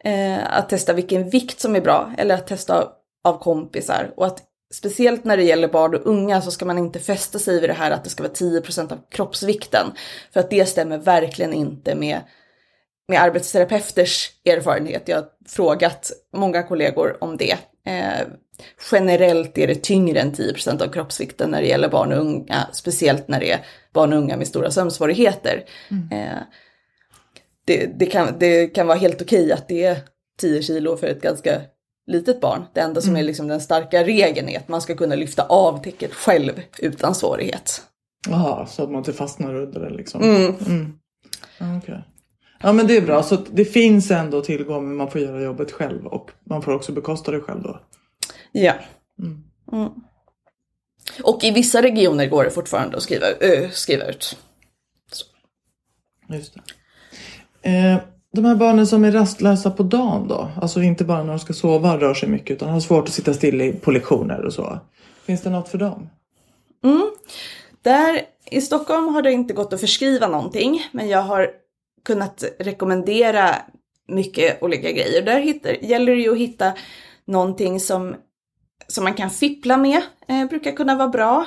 Eh, 0.04 0.58
att 0.58 0.70
testa 0.70 0.94
vilken 0.94 1.30
vikt 1.30 1.60
som 1.60 1.76
är 1.76 1.82
bra 1.82 2.14
eller 2.18 2.36
att 2.36 2.48
testa 2.48 2.88
av 3.24 3.40
kompisar. 3.40 4.14
Och 4.18 4.26
att 4.26 4.44
speciellt 4.74 5.24
när 5.24 5.38
det 5.38 5.44
gäller 5.44 5.68
barn 5.68 5.96
och 5.96 6.06
unga 6.06 6.42
så 6.42 6.52
ska 6.52 6.66
man 6.66 6.78
inte 6.78 7.00
fästa 7.00 7.40
sig 7.40 7.62
vid 7.62 7.70
det 7.70 7.74
här 7.74 7.92
att 7.92 8.04
det 8.04 8.10
ska 8.10 8.24
vara 8.24 8.34
10% 8.34 8.92
av 8.92 9.00
kroppsvikten. 9.12 9.88
För 10.34 10.40
att 10.40 10.50
det 10.50 10.66
stämmer 10.66 10.98
verkligen 10.98 11.54
inte 11.54 11.96
med, 11.96 12.22
med 13.08 13.22
arbetsterapeuters 13.22 14.32
erfarenhet. 14.46 15.08
Jag 15.08 15.18
har 15.18 15.26
frågat 15.48 16.12
många 16.34 16.64
kollegor 16.64 17.24
om 17.24 17.38
det. 17.38 17.58
Eh, 17.86 18.28
Generellt 18.92 19.58
är 19.58 19.68
det 19.68 19.84
tyngre 19.84 20.20
än 20.20 20.32
10% 20.32 20.84
av 20.84 20.88
kroppsvikten 20.88 21.50
när 21.50 21.62
det 21.62 21.68
gäller 21.68 21.90
barn 21.90 22.14
och 22.14 22.20
unga, 22.20 22.68
speciellt 22.74 23.28
när 23.28 23.40
det 23.40 23.52
är 23.52 23.66
barn 23.94 24.14
och 24.14 24.20
unga 24.20 24.38
med 24.38 24.48
stora 24.48 24.72
sömnsvårigheter. 24.72 25.64
Eh, 26.12 26.40
det, 27.66 27.86
det, 28.00 28.06
kan, 28.06 28.28
det 28.40 28.68
kan 28.68 28.88
vara 28.88 28.98
helt 28.98 29.22
okej 29.22 29.52
att 29.52 29.68
det 29.68 29.84
är 29.84 29.98
10 30.40 30.62
kilo 30.62 30.98
för 30.98 31.08
ett 31.08 31.22
ganska 31.22 31.62
litet 32.08 32.42
barn. 32.42 32.62
Det 32.74 32.80
enda 32.80 33.02
som 33.02 33.16
är 33.16 33.24
liksom 33.24 33.48
den 33.48 33.62
starka 33.62 34.04
regeln 34.04 34.50
är 34.50 34.60
att 34.60 34.68
man 34.68 34.82
ska 34.82 34.96
kunna 34.96 35.16
lyfta 35.16 35.44
av 35.44 35.84
täcket 35.84 36.14
själv 36.14 36.62
utan 36.80 37.16
svårighet. 37.16 37.82
Jaha, 38.30 38.66
så 38.66 38.84
att 38.84 38.90
man 38.90 38.98
inte 38.98 39.14
fastnar 39.14 39.56
under 39.56 39.80
det 39.80 39.90
liksom. 39.90 40.22
Mm. 40.22 40.94
Ja, 41.58 41.78
okej. 41.78 42.04
Ja 42.64 42.74
men 42.74 42.88
det 42.88 42.98
är 42.98 43.02
bra, 43.02 43.24
så 43.24 43.38
det 43.52 43.66
finns 43.66 44.12
ändå 44.12 44.42
tillgång 44.42 44.88
men 44.88 44.98
man 44.98 45.12
får 45.12 45.22
göra 45.22 45.42
jobbet 45.42 45.72
själv 45.72 46.06
och 46.08 46.32
man 46.44 46.62
får 46.62 46.74
också 46.74 46.92
bekosta 46.92 47.32
det 47.32 47.40
själv 47.40 47.62
då. 47.64 47.80
Ja. 48.52 48.74
Mm. 49.20 49.92
Och 51.24 51.44
i 51.44 51.52
vissa 51.52 51.82
regioner 51.82 52.26
går 52.26 52.44
det 52.44 52.52
fortfarande 52.52 52.98
att 52.98 53.04
skriva, 53.04 53.26
ö, 53.40 53.70
skriva 53.72 54.06
ut. 54.06 54.38
Så. 55.12 55.26
Just. 56.30 56.56
Eh, 57.62 57.98
de 58.34 58.46
här 58.46 58.56
barnen 58.56 58.88
som 58.88 59.04
är 59.04 59.12
rastlösa 59.12 59.72
på 59.72 59.84
dagen 59.84 60.28
då? 60.28 60.52
Alltså 60.62 60.82
inte 60.82 61.04
bara 61.04 61.24
när 61.24 61.30
de 61.30 61.40
ska 61.40 61.54
sova 61.54 61.98
rör 61.98 62.14
sig 62.14 62.30
mycket 62.30 62.52
utan 62.52 62.70
har 62.70 62.80
svårt 62.80 63.08
att 63.08 63.14
sitta 63.14 63.34
still 63.34 63.76
på 63.82 63.92
lektioner 63.92 64.46
och 64.46 64.54
så. 64.54 64.80
Finns 65.26 65.42
det 65.42 65.50
något 65.50 65.70
för 65.70 65.78
dem? 65.78 66.10
Där 67.82 68.22
i 68.52 68.62
Stockholm 68.62 69.08
har 69.08 69.22
det 69.22 69.32
inte 69.32 69.54
gått 69.54 69.74
att 69.74 69.80
förskriva 69.80 70.28
någonting, 70.28 70.82
men 70.92 71.10
jag 71.10 71.22
har 71.22 71.50
kunnat 72.04 72.44
rekommendera 72.60 73.56
mycket 74.08 74.64
olika 74.64 74.92
grejer. 74.92 75.22
Där 75.22 75.40
hittar, 75.40 75.72
gäller 75.72 76.16
det 76.16 76.22
ju 76.22 76.32
att 76.32 76.38
hitta 76.38 76.74
någonting 77.26 77.80
som, 77.80 78.16
som 78.92 79.04
man 79.04 79.14
kan 79.14 79.30
fippla 79.30 79.78
med, 79.78 80.02
eh, 80.28 80.46
brukar 80.46 80.72
kunna 80.72 80.96
vara 80.96 81.08
bra. 81.08 81.46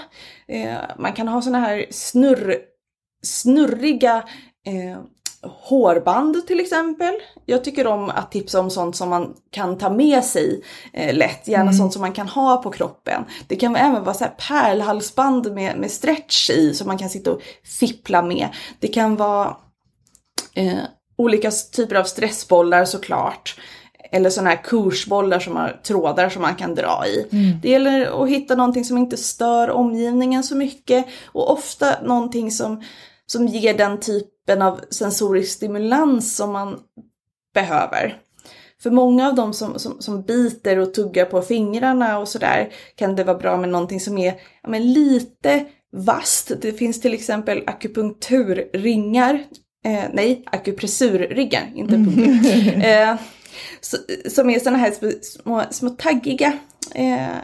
Eh, 0.48 0.76
man 0.98 1.12
kan 1.12 1.28
ha 1.28 1.42
såna 1.42 1.60
här 1.60 1.86
snurr, 1.90 2.58
snurriga 3.22 4.24
eh, 4.66 4.98
hårband 5.46 6.46
till 6.46 6.60
exempel. 6.60 7.14
Jag 7.46 7.64
tycker 7.64 7.86
om 7.86 8.10
att 8.10 8.32
tipsa 8.32 8.60
om 8.60 8.70
sånt 8.70 8.96
som 8.96 9.08
man 9.08 9.34
kan 9.50 9.78
ta 9.78 9.90
med 9.90 10.24
sig 10.24 10.62
eh, 10.92 11.14
lätt, 11.14 11.48
gärna 11.48 11.72
sånt 11.72 11.92
som 11.92 12.02
man 12.02 12.12
kan 12.12 12.28
ha 12.28 12.56
på 12.56 12.70
kroppen. 12.70 13.24
Det 13.48 13.56
kan 13.56 13.76
även 13.76 14.04
vara 14.04 14.14
så 14.14 14.24
här 14.24 14.34
pärlhalsband 14.48 15.52
med, 15.52 15.78
med 15.78 15.90
stretch 15.90 16.50
i 16.50 16.74
som 16.74 16.86
man 16.86 16.98
kan 16.98 17.10
sitta 17.10 17.32
och 17.32 17.42
fippla 17.80 18.22
med. 18.22 18.48
Det 18.78 18.88
kan 18.88 19.16
vara 19.16 19.56
eh, 20.54 20.78
olika 21.16 21.50
typer 21.50 21.96
av 21.96 22.04
stressbollar 22.04 22.84
såklart. 22.84 23.56
Eller 24.14 24.30
sådana 24.30 24.50
här 24.50 24.62
kursbollar 24.64 25.38
som 25.38 25.56
har 25.56 25.80
trådar 25.82 26.28
som 26.28 26.42
man 26.42 26.54
kan 26.54 26.74
dra 26.74 27.04
i. 27.06 27.26
Det 27.62 27.68
gäller 27.68 28.22
att 28.22 28.28
hitta 28.28 28.54
någonting 28.54 28.84
som 28.84 28.98
inte 28.98 29.16
stör 29.16 29.70
omgivningen 29.70 30.42
så 30.42 30.56
mycket. 30.56 31.06
Och 31.24 31.52
ofta 31.52 32.02
någonting 32.02 32.50
som, 32.50 32.82
som 33.26 33.46
ger 33.46 33.74
den 33.74 34.00
typen 34.00 34.62
av 34.62 34.80
sensorisk 34.90 35.52
stimulans 35.52 36.36
som 36.36 36.52
man 36.52 36.78
behöver. 37.54 38.18
För 38.82 38.90
många 38.90 39.28
av 39.28 39.34
dem 39.34 39.52
som, 39.52 39.78
som, 39.78 40.00
som 40.00 40.22
biter 40.22 40.78
och 40.78 40.94
tuggar 40.94 41.24
på 41.24 41.42
fingrarna 41.42 42.18
och 42.18 42.28
sådär 42.28 42.68
kan 42.94 43.16
det 43.16 43.24
vara 43.24 43.38
bra 43.38 43.56
med 43.56 43.68
någonting 43.68 44.00
som 44.00 44.18
är 44.18 44.34
ja, 44.62 44.68
men 44.68 44.92
lite 44.92 45.64
vasst. 45.96 46.52
Det 46.62 46.72
finns 46.72 47.00
till 47.00 47.14
exempel 47.14 47.62
akupunkturringar, 47.66 49.34
eh, 49.84 50.04
nej 50.12 50.42
akupressurringar, 50.46 51.72
inte 51.74 51.94
punkter. 51.94 53.10
eh, 53.10 53.16
så, 53.80 53.96
som 54.28 54.50
är 54.50 54.58
sådana 54.58 54.78
här 54.78 54.94
små, 55.22 55.62
små, 55.70 55.90
taggiga 55.90 56.58
eh, 56.94 57.36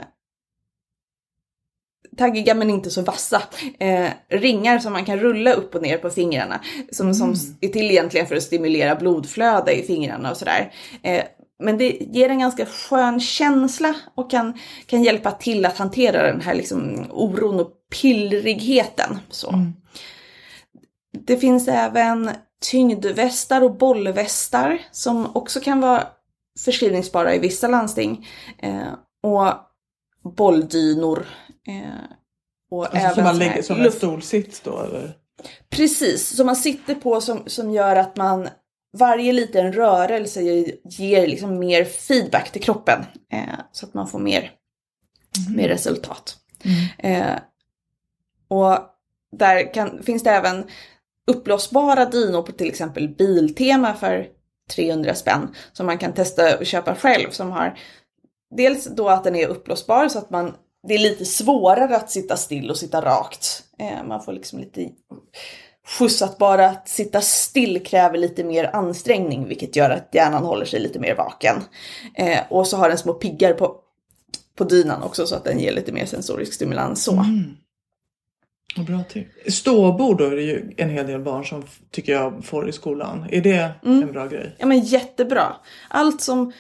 taggiga 2.17 2.55
men 2.55 2.71
inte 2.71 2.91
så 2.91 3.03
vassa 3.03 3.43
eh, 3.79 4.11
ringar 4.29 4.79
som 4.79 4.93
man 4.93 5.05
kan 5.05 5.19
rulla 5.19 5.53
upp 5.53 5.75
och 5.75 5.83
ner 5.83 5.99
på 5.99 6.11
fingrarna. 6.11 6.61
Som, 6.93 7.15
som 7.15 7.35
är 7.61 7.69
till 7.69 7.91
egentligen 7.91 8.27
för 8.27 8.37
att 8.37 8.43
stimulera 8.43 8.97
blodflöde 8.97 9.73
i 9.73 9.83
fingrarna 9.83 10.31
och 10.31 10.37
sådär. 10.37 10.73
Eh, 11.03 11.25
men 11.63 11.79
det 11.79 11.89
ger 12.01 12.29
en 12.29 12.39
ganska 12.39 12.67
skön 12.67 13.21
känsla 13.21 13.95
och 14.15 14.31
kan, 14.31 14.59
kan 14.87 15.03
hjälpa 15.03 15.31
till 15.31 15.67
att 15.67 15.79
hantera 15.79 16.27
den 16.27 16.41
här 16.41 16.55
liksom 16.55 17.07
oron 17.11 17.61
och 17.61 17.73
pillrigheten. 18.01 19.19
Så. 19.31 19.55
Det 21.27 21.37
finns 21.37 21.69
även 21.69 22.31
tyngdvästar 22.61 23.63
och 23.63 23.77
bollvästar 23.77 24.79
som 24.91 25.37
också 25.37 25.61
kan 25.61 25.81
vara 25.81 26.07
förskrivningsbara 26.65 27.35
i 27.35 27.39
vissa 27.39 27.69
landsting. 27.69 28.29
Eh, 28.59 28.93
och 29.23 29.55
bolldynor. 30.37 31.27
Eh, 31.69 32.17
och 32.71 32.85
Alltså 32.85 32.99
även 32.99 33.15
som 33.15 33.25
man 33.25 33.39
lägger 33.39 33.63
som 33.63 33.81
en 33.81 33.93
stolsits 33.93 34.61
då 34.61 34.83
eller? 34.83 35.17
Precis, 35.71 36.37
som 36.37 36.47
man 36.47 36.57
sitter 36.57 36.95
på 36.95 37.21
som, 37.21 37.43
som 37.47 37.71
gör 37.71 37.97
att 37.97 38.17
man 38.17 38.49
varje 38.93 39.33
liten 39.33 39.73
rörelse 39.73 40.43
ger, 40.85 41.27
liksom 41.27 41.59
mer 41.59 41.85
feedback 41.85 42.53
till 42.53 42.63
kroppen. 42.63 43.05
Eh, 43.33 43.61
så 43.73 43.87
att 43.87 43.95
man 43.95 44.09
får 44.09 44.19
mer, 44.19 44.53
mer 45.57 45.69
resultat. 45.69 46.37
Eh, 46.99 47.37
och 48.49 48.79
där 49.33 49.75
kan, 49.75 50.03
finns 50.03 50.23
det 50.23 50.31
även 50.31 50.65
uppblåsbara 51.31 52.05
dynor 52.05 52.43
på 52.43 52.53
till 52.53 52.69
exempel 52.69 53.09
Biltema 53.09 53.95
för 53.95 54.27
300 54.75 55.15
spänn. 55.15 55.55
Som 55.73 55.87
man 55.87 55.99
kan 55.99 56.13
testa 56.13 56.59
och 56.59 56.67
köpa 56.67 56.95
själv. 56.95 57.31
Som 57.31 57.53
har 57.53 57.79
dels 58.57 58.85
då 58.85 59.09
att 59.09 59.25
den 59.25 59.37
är 59.37 59.47
uppblåsbar 59.47 60.09
så 60.09 60.19
att 60.19 60.31
man 60.31 60.55
det 60.89 60.95
är 60.95 60.99
lite 60.99 61.25
svårare 61.25 61.97
att 61.97 62.11
sitta 62.11 62.37
still 62.37 62.71
och 62.71 62.77
sitta 62.77 63.01
rakt. 63.01 63.65
Eh, 63.79 64.05
man 64.07 64.23
får 64.23 64.33
liksom 64.33 64.59
lite 64.59 64.89
skjuts 65.99 66.23
att 66.23 66.39
bara 66.39 66.69
att 66.69 66.89
sitta 66.89 67.21
still 67.21 67.85
kräver 67.85 68.19
lite 68.19 68.45
mer 68.45 68.71
ansträngning 68.73 69.49
vilket 69.49 69.77
gör 69.77 69.91
att 69.91 70.09
hjärnan 70.13 70.45
håller 70.45 70.65
sig 70.65 70.81
lite 70.81 70.99
mer 70.99 71.15
vaken. 71.15 71.57
Eh, 72.15 72.39
och 72.51 72.67
så 72.67 72.77
har 72.77 72.89
den 72.89 72.99
små 72.99 73.15
piggar 73.15 73.53
på, 73.53 73.77
på 74.57 74.65
dynan 74.65 75.03
också 75.03 75.27
så 75.27 75.35
att 75.35 75.45
den 75.45 75.59
ger 75.59 75.73
lite 75.73 75.93
mer 75.93 76.07
sensorisk 76.07 76.53
stimulans 76.53 77.05
så. 77.05 77.13
Mm. 77.13 77.57
Bra 78.77 79.03
tips. 79.09 79.57
Ståbord 79.57 80.19
då 80.19 80.25
är 80.25 80.37
det 80.37 80.43
ju 80.43 80.75
en 80.77 80.91
hel 80.91 81.07
del 81.07 81.21
barn 81.21 81.45
som 81.45 81.65
tycker 81.91 82.13
jag 82.13 82.45
får 82.45 82.69
i 82.69 82.73
skolan. 82.73 83.27
Är 83.31 83.41
det 83.41 83.71
en 83.83 84.13
bra 84.13 84.27
grej? 84.27 84.57
Ja 84.59 84.67
men 84.67 84.81
jättebra. 84.81 85.57
Allt 85.89 86.21
som, 86.21 86.53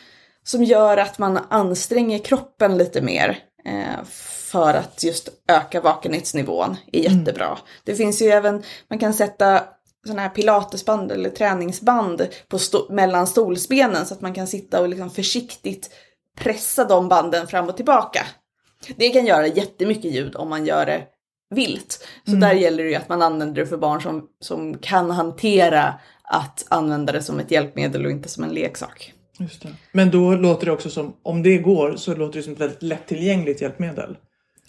som 0.42 0.64
gör 0.64 0.96
att 0.96 1.18
man 1.18 1.38
anstränger 1.50 2.18
kroppen 2.18 2.78
lite 2.78 3.02
mer 3.02 3.38
eh, 3.64 4.04
för 4.50 4.74
att 4.74 5.04
just 5.04 5.28
öka 5.48 5.80
vakenhetsnivån 5.80 6.76
är 6.92 7.00
jättebra. 7.00 7.58
Det 7.84 7.94
finns 7.94 8.22
ju 8.22 8.26
även, 8.26 8.62
man 8.88 8.98
kan 8.98 9.14
sätta 9.14 9.62
sådana 10.06 10.22
här 10.22 10.28
pilatesband 10.28 11.12
eller 11.12 11.30
träningsband 11.30 12.28
på 12.48 12.58
sto- 12.58 12.92
mellan 12.92 13.26
stolsbenen 13.26 14.06
så 14.06 14.14
att 14.14 14.20
man 14.20 14.34
kan 14.34 14.46
sitta 14.46 14.80
och 14.80 14.88
liksom 14.88 15.10
försiktigt 15.10 15.90
pressa 16.38 16.84
de 16.84 17.08
banden 17.08 17.46
fram 17.46 17.68
och 17.68 17.76
tillbaka. 17.76 18.26
Det 18.96 19.08
kan 19.08 19.26
göra 19.26 19.46
jättemycket 19.46 20.12
ljud 20.12 20.36
om 20.36 20.48
man 20.48 20.66
gör 20.66 20.86
det 20.86 21.02
vilt. 21.50 22.06
Så 22.24 22.32
där 22.32 22.52
gäller 22.52 22.84
det 22.84 22.90
ju 22.90 22.94
att 22.94 23.08
man 23.08 23.22
använder 23.22 23.62
det 23.62 23.66
för 23.66 23.76
barn 23.76 24.00
som, 24.00 24.28
som 24.40 24.78
kan 24.78 25.10
hantera 25.10 25.94
att 26.22 26.66
använda 26.68 27.12
det 27.12 27.22
som 27.22 27.40
ett 27.40 27.50
hjälpmedel 27.50 28.04
och 28.04 28.10
inte 28.10 28.28
som 28.28 28.44
en 28.44 28.50
leksak. 28.50 29.12
Just 29.38 29.62
det. 29.62 29.68
Men 29.92 30.10
då 30.10 30.34
låter 30.34 30.66
det 30.66 30.72
också 30.72 30.90
som, 30.90 31.12
om 31.22 31.42
det 31.42 31.58
går 31.58 31.96
så 31.96 32.14
låter 32.14 32.38
det 32.38 32.42
som 32.42 32.52
ett 32.52 32.60
väldigt 32.60 32.82
lättillgängligt 32.82 33.60
hjälpmedel. 33.60 34.16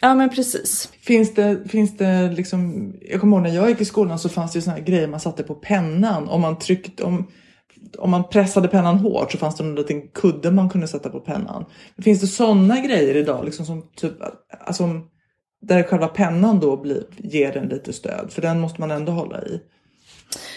Ja 0.02 0.15
men 0.15 0.30
precis. 0.30 0.89
Finns 1.02 1.34
det, 1.34 1.70
finns 1.70 1.98
det 1.98 2.32
liksom, 2.32 2.94
jag 3.02 3.22
kommer 3.22 3.38
ihåg 3.38 3.44
när 3.44 3.56
jag 3.56 3.70
gick 3.70 3.82
i 3.82 3.86
skolan 3.86 4.20
så 4.20 4.30
fanns 4.30 4.52
det 4.52 4.58
ju 4.58 4.62
såna 4.62 4.76
här 4.76 4.84
grejer 4.84 5.08
man 5.08 5.20
satte 5.20 5.44
på 5.44 5.56
pennan. 5.56 6.30
Om 6.30 6.41
man 6.41 6.60
tryckte, 6.60 7.04
om, 7.04 7.28
om 7.98 8.10
man 8.10 8.30
pressade 8.30 8.67
pennan 8.67 8.98
hårt 8.98 9.32
så 9.32 9.38
fanns 9.38 9.56
det 9.56 9.63
någon 9.63 9.76
liten 9.76 10.08
kudde 10.08 10.52
man 10.52 10.70
kunde 10.70 10.88
sätta 10.88 11.10
på 11.10 11.20
pennan. 11.20 11.65
Finns 12.04 12.22
det 12.22 12.28
sådana 12.28 12.80
grejer 12.80 13.15
idag 13.15 13.46
liksom 13.46 13.65
som 13.65 13.84
typ, 13.96 14.13
alltså 14.65 15.02
där 15.62 15.84
själva 15.84 16.08
pennan 16.08 16.60
då 16.60 16.78
blir, 16.78 17.04
ger 17.17 17.54
den 17.54 17.67
lite 17.67 17.93
stöd? 17.93 18.32
För 18.32 18.41
den 18.41 18.60
måste 18.60 18.82
man 18.82 18.91
ändå 18.91 19.12
hålla 19.12 19.41
i. 19.41 19.62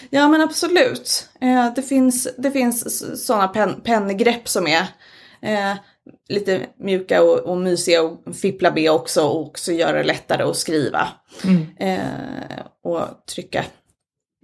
Ja 0.09 0.27
men 0.27 0.41
absolut. 0.41 1.29
Eh, 1.41 1.73
det 1.75 1.81
finns, 1.81 2.27
det 2.37 2.51
finns 2.51 3.25
sådana 3.25 3.47
pen, 3.47 3.81
penngrepp 3.81 4.47
som 4.47 4.67
är 4.67 4.81
eh, 5.41 5.73
lite 6.29 6.61
mjuka 6.77 7.23
och, 7.23 7.39
och 7.39 7.57
mysiga 7.57 8.01
och 8.01 8.35
fippla 8.35 8.73
med 8.73 8.91
också 8.91 9.23
och 9.23 9.41
också 9.41 9.71
göra 9.71 9.97
det 9.97 10.03
lättare 10.03 10.43
att 10.43 10.57
skriva. 10.57 11.07
Eh, 11.79 11.99
och 12.83 13.01
trycka, 13.25 13.65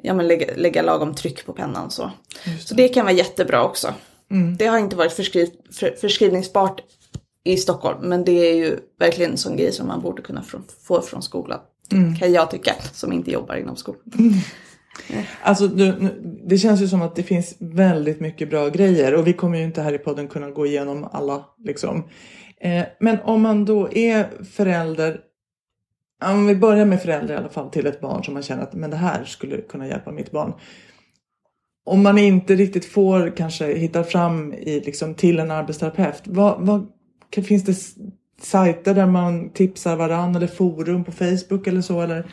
ja 0.03 0.13
men 0.13 0.27
lägga, 0.27 0.55
lägga 0.55 0.81
lagom 0.81 1.15
tryck 1.15 1.45
på 1.45 1.53
pennan 1.53 1.91
så. 1.91 2.11
Så 2.65 2.75
det 2.75 2.87
kan 2.87 3.05
vara 3.05 3.15
jättebra 3.15 3.63
också. 3.63 3.93
Det 4.57 4.65
har 4.65 4.77
inte 4.77 4.95
varit 4.95 5.13
förskriv, 5.13 5.49
för, 5.71 5.91
förskrivningsbart 5.91 6.81
i 7.43 7.57
Stockholm 7.57 8.09
men 8.09 8.25
det 8.25 8.31
är 8.31 8.55
ju 8.55 8.79
verkligen 8.99 9.31
en 9.31 9.37
sån 9.37 9.57
grej 9.57 9.71
som 9.71 9.87
man 9.87 10.01
borde 10.01 10.21
kunna 10.21 10.43
få, 10.87 11.01
från 11.01 11.21
skolan. 11.21 11.59
Kan 12.19 12.33
jag 12.33 12.51
tycka, 12.51 12.73
som 12.93 13.13
inte 13.13 13.31
jobbar 13.31 13.55
inom 13.55 13.75
skolan. 13.75 14.01
Alltså 15.41 15.67
du, 15.67 15.93
det 16.43 16.57
känns 16.57 16.81
ju 16.81 16.87
som 16.87 17.01
att 17.01 17.15
det 17.15 17.23
finns 17.23 17.55
väldigt 17.59 18.19
mycket 18.19 18.49
bra 18.49 18.69
grejer 18.69 19.15
och 19.15 19.27
vi 19.27 19.33
kommer 19.33 19.57
ju 19.57 19.63
inte 19.63 19.81
här 19.81 19.93
i 19.93 19.97
podden 19.97 20.27
kunna 20.27 20.51
gå 20.51 20.65
igenom 20.65 21.07
alla 21.11 21.45
liksom. 21.57 22.03
Eh, 22.61 22.83
men 22.99 23.17
om 23.23 23.41
man 23.41 23.65
då 23.65 23.89
är 23.91 24.43
förälder, 24.43 25.19
om 26.25 26.47
vi 26.47 26.55
börjar 26.55 26.85
med 26.85 27.01
förälder 27.01 27.33
i 27.33 27.37
alla 27.37 27.49
fall 27.49 27.69
till 27.69 27.87
ett 27.87 28.01
barn 28.01 28.23
som 28.23 28.33
man 28.33 28.43
känner 28.43 28.63
att 28.63 28.73
men 28.73 28.89
det 28.89 28.97
här 28.97 29.23
skulle 29.23 29.61
kunna 29.61 29.87
hjälpa 29.87 30.11
mitt 30.11 30.31
barn. 30.31 30.53
Om 31.85 32.03
man 32.03 32.17
inte 32.17 32.55
riktigt 32.55 32.85
får 32.85 33.37
kanske 33.37 33.73
hitta 33.73 34.03
fram 34.03 34.53
i, 34.53 34.79
liksom, 34.79 35.15
till 35.15 35.39
en 35.39 35.51
arbetsterapeut, 35.51 36.21
vad, 36.25 36.61
vad, 36.61 36.87
finns 37.31 37.63
det 37.63 38.03
sajter 38.41 38.93
där 38.93 39.05
man 39.05 39.49
tipsar 39.49 39.95
varann 39.95 40.35
eller 40.35 40.47
forum 40.47 41.03
på 41.03 41.11
Facebook 41.11 41.67
eller 41.67 41.81
så? 41.81 42.01
Eller, 42.01 42.31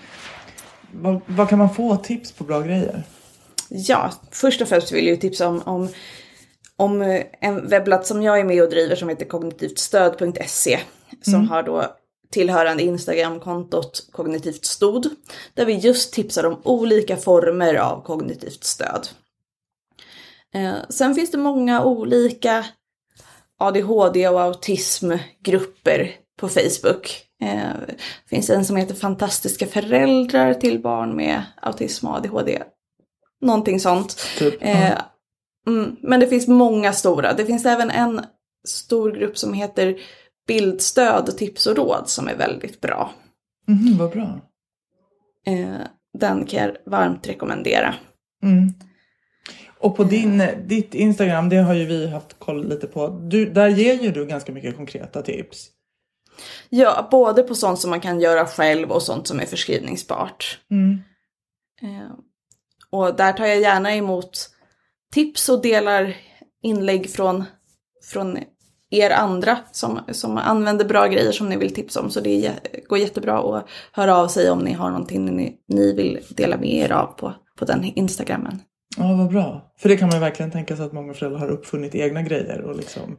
vad, 0.92 1.20
vad 1.26 1.48
kan 1.48 1.58
man 1.58 1.74
få 1.74 1.96
tips 1.96 2.32
på 2.32 2.44
bra 2.44 2.61
grejer? 2.61 3.02
Ja, 3.68 4.12
först 4.30 4.61
och 4.61 4.68
främst 4.68 4.92
vill 4.92 5.06
jag 5.06 5.14
ju 5.14 5.20
tipsa 5.20 5.48
om, 5.48 5.62
om, 5.62 5.88
om 6.76 7.02
eh, 7.02 7.22
en 7.40 7.68
webbplats 7.68 8.08
som 8.08 8.22
jag 8.22 8.40
är 8.40 8.44
med 8.44 8.62
och 8.62 8.70
driver 8.70 8.96
som 8.96 9.08
heter 9.08 9.26
kognitivtstöd.se. 9.26 10.78
Som 11.22 11.48
har 11.48 11.62
då 11.62 11.84
tillhörande 12.30 12.82
Instagramkontot 12.82 14.08
Kognitivt 14.12 14.64
Stod, 14.64 15.06
där 15.54 15.66
vi 15.66 15.72
just 15.72 16.12
tipsar 16.12 16.46
om 16.46 16.61
olika 16.64 17.16
former 17.16 17.74
av 17.74 18.02
kognitivt 18.02 18.64
stöd. 18.64 19.08
Eh, 20.54 20.74
sen 20.88 21.14
finns 21.14 21.30
det 21.30 21.38
många 21.38 21.84
olika 21.84 22.64
ADHD 23.58 24.28
och 24.28 24.40
autismgrupper 24.40 26.10
på 26.40 26.48
Facebook. 26.48 27.24
Eh, 27.42 27.72
det 27.86 28.28
finns 28.28 28.50
en 28.50 28.64
som 28.64 28.76
heter 28.76 28.94
Fantastiska 28.94 29.66
föräldrar 29.66 30.54
till 30.54 30.82
barn 30.82 31.16
med 31.16 31.42
autism 31.62 32.06
och 32.06 32.14
ADHD. 32.14 32.62
Någonting 33.40 33.80
sånt. 33.80 34.16
Typ, 34.38 34.62
Eh, 34.62 34.98
mm, 35.66 35.96
men 36.00 36.20
det 36.20 36.26
finns 36.26 36.48
många 36.48 36.92
stora. 36.92 37.32
Det 37.32 37.46
finns 37.46 37.66
även 37.66 37.90
en 37.90 38.20
stor 38.68 39.12
grupp 39.12 39.38
som 39.38 39.52
heter 39.52 39.98
Bildstöd, 40.46 41.36
tips 41.36 41.66
och 41.66 41.76
råd 41.76 42.08
som 42.08 42.28
är 42.28 42.36
väldigt 42.36 42.80
bra. 42.80 43.10
Mhm, 43.66 43.98
vad 43.98 44.10
bra. 44.10 44.40
Eh, 45.46 45.86
den 46.18 46.46
kan 46.46 46.62
jag 46.62 46.76
varmt 46.86 47.28
rekommendera. 47.28 47.94
Mm. 48.42 48.72
Och 49.80 49.96
på 49.96 50.04
din, 50.04 50.42
ditt 50.66 50.94
Instagram, 50.94 51.48
det 51.48 51.56
har 51.56 51.74
ju 51.74 51.86
vi 51.86 52.06
haft 52.06 52.38
koll 52.38 52.68
lite 52.68 52.86
på. 52.86 53.08
Du, 53.08 53.50
där 53.50 53.68
ger 53.68 53.94
ju 53.94 54.10
du 54.10 54.26
ganska 54.26 54.52
mycket 54.52 54.76
konkreta 54.76 55.22
tips. 55.22 55.68
Ja, 56.68 57.08
både 57.10 57.42
på 57.42 57.54
sånt 57.54 57.78
som 57.78 57.90
man 57.90 58.00
kan 58.00 58.20
göra 58.20 58.46
själv 58.46 58.90
och 58.90 59.02
sånt 59.02 59.26
som 59.26 59.40
är 59.40 59.46
förskrivningsbart. 59.46 60.58
Mm. 60.70 60.98
Eh, 61.82 62.12
och 62.90 63.16
där 63.16 63.32
tar 63.32 63.46
jag 63.46 63.60
gärna 63.60 63.94
emot 63.94 64.50
tips 65.12 65.48
och 65.48 65.62
delar 65.62 66.16
inlägg 66.62 67.10
från, 67.10 67.44
från 68.04 68.38
er 68.90 69.10
andra 69.10 69.58
som, 69.72 70.00
som 70.12 70.38
använder 70.38 70.84
bra 70.84 71.06
grejer 71.06 71.32
som 71.32 71.48
ni 71.48 71.56
vill 71.56 71.74
tipsa 71.74 72.00
om. 72.00 72.10
Så 72.10 72.20
det 72.20 72.52
går 72.88 72.98
jättebra 72.98 73.58
att 73.58 73.68
höra 73.92 74.16
av 74.16 74.28
sig 74.28 74.50
om 74.50 74.58
ni 74.58 74.72
har 74.72 74.90
någonting 74.90 75.24
ni, 75.24 75.56
ni 75.68 75.92
vill 75.92 76.20
dela 76.30 76.56
med 76.56 76.72
er 76.72 76.92
av 76.92 77.06
på, 77.06 77.34
på 77.58 77.64
den 77.64 77.84
Instagrammen. 77.84 78.62
Ja, 78.98 79.14
vad 79.14 79.28
bra. 79.28 79.72
För 79.78 79.88
det 79.88 79.96
kan 79.96 80.08
man 80.08 80.20
verkligen 80.20 80.50
tänka 80.50 80.76
sig 80.76 80.87
att 80.87 80.92
många 80.92 81.14
föräldrar 81.14 81.38
har 81.38 81.48
uppfunnit 81.48 81.94
egna 81.94 82.22
grejer 82.22 82.61
och 82.61 82.76
liksom. 82.76 83.16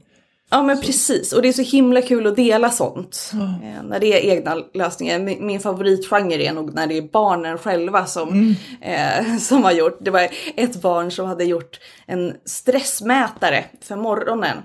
Ja 0.51 0.63
men 0.63 0.81
precis, 0.81 1.33
och 1.33 1.41
det 1.41 1.47
är 1.47 1.53
så 1.53 1.61
himla 1.61 2.01
kul 2.01 2.27
att 2.27 2.35
dela 2.35 2.69
sånt. 2.69 3.31
Eh, 3.33 3.83
när 3.83 3.99
det 3.99 4.07
är 4.07 4.37
egna 4.37 4.55
lösningar. 4.73 5.19
Min, 5.19 5.45
min 5.45 5.59
favoritgenre 5.59 6.43
är 6.43 6.53
nog 6.53 6.73
när 6.73 6.87
det 6.87 6.97
är 6.97 7.01
barnen 7.01 7.57
själva 7.57 8.05
som, 8.05 8.55
eh, 8.81 9.37
som 9.39 9.63
har 9.63 9.71
gjort. 9.71 9.97
Det 10.01 10.11
var 10.11 10.29
ett 10.55 10.81
barn 10.81 11.11
som 11.11 11.25
hade 11.25 11.43
gjort 11.43 11.79
en 12.05 12.33
stressmätare 12.45 13.65
för 13.81 13.95
morgonen. 13.95 14.57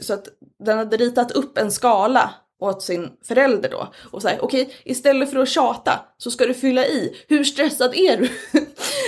Så 0.00 0.14
att 0.14 0.24
den 0.64 0.78
hade 0.78 0.96
ritat 0.96 1.30
upp 1.30 1.58
en 1.58 1.70
skala 1.70 2.30
åt 2.60 2.82
sin 2.82 3.08
förälder 3.24 3.68
då. 3.70 3.92
Och 4.10 4.22
säger 4.22 4.44
okej, 4.44 4.74
istället 4.84 5.30
för 5.30 5.38
att 5.38 5.48
tjata 5.48 6.00
så 6.18 6.30
ska 6.30 6.46
du 6.46 6.54
fylla 6.54 6.86
i, 6.86 7.16
hur 7.28 7.44
stressad 7.44 7.94
är 7.94 8.16
du? 8.16 8.28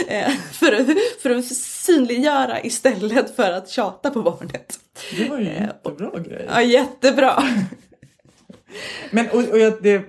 Eh, 0.09 0.31
för, 0.31 0.73
att, 0.73 0.87
för 1.23 1.31
att 1.31 1.45
synliggöra 1.45 2.63
istället 2.63 3.37
för 3.37 3.53
att 3.53 3.69
tjata 3.69 4.11
på 4.11 4.23
barnet. 4.23 4.79
Det 5.17 5.29
var 5.29 5.39
ju 5.39 5.49
en 5.49 5.63
jättebra 5.63 6.19
grej. 6.19 6.47
Ja, 6.49 6.63
jättebra. 6.63 7.43
Men 9.11 9.29
och, 9.31 9.49
och 9.49 9.59
jag, 9.59 9.83
det, 9.83 10.03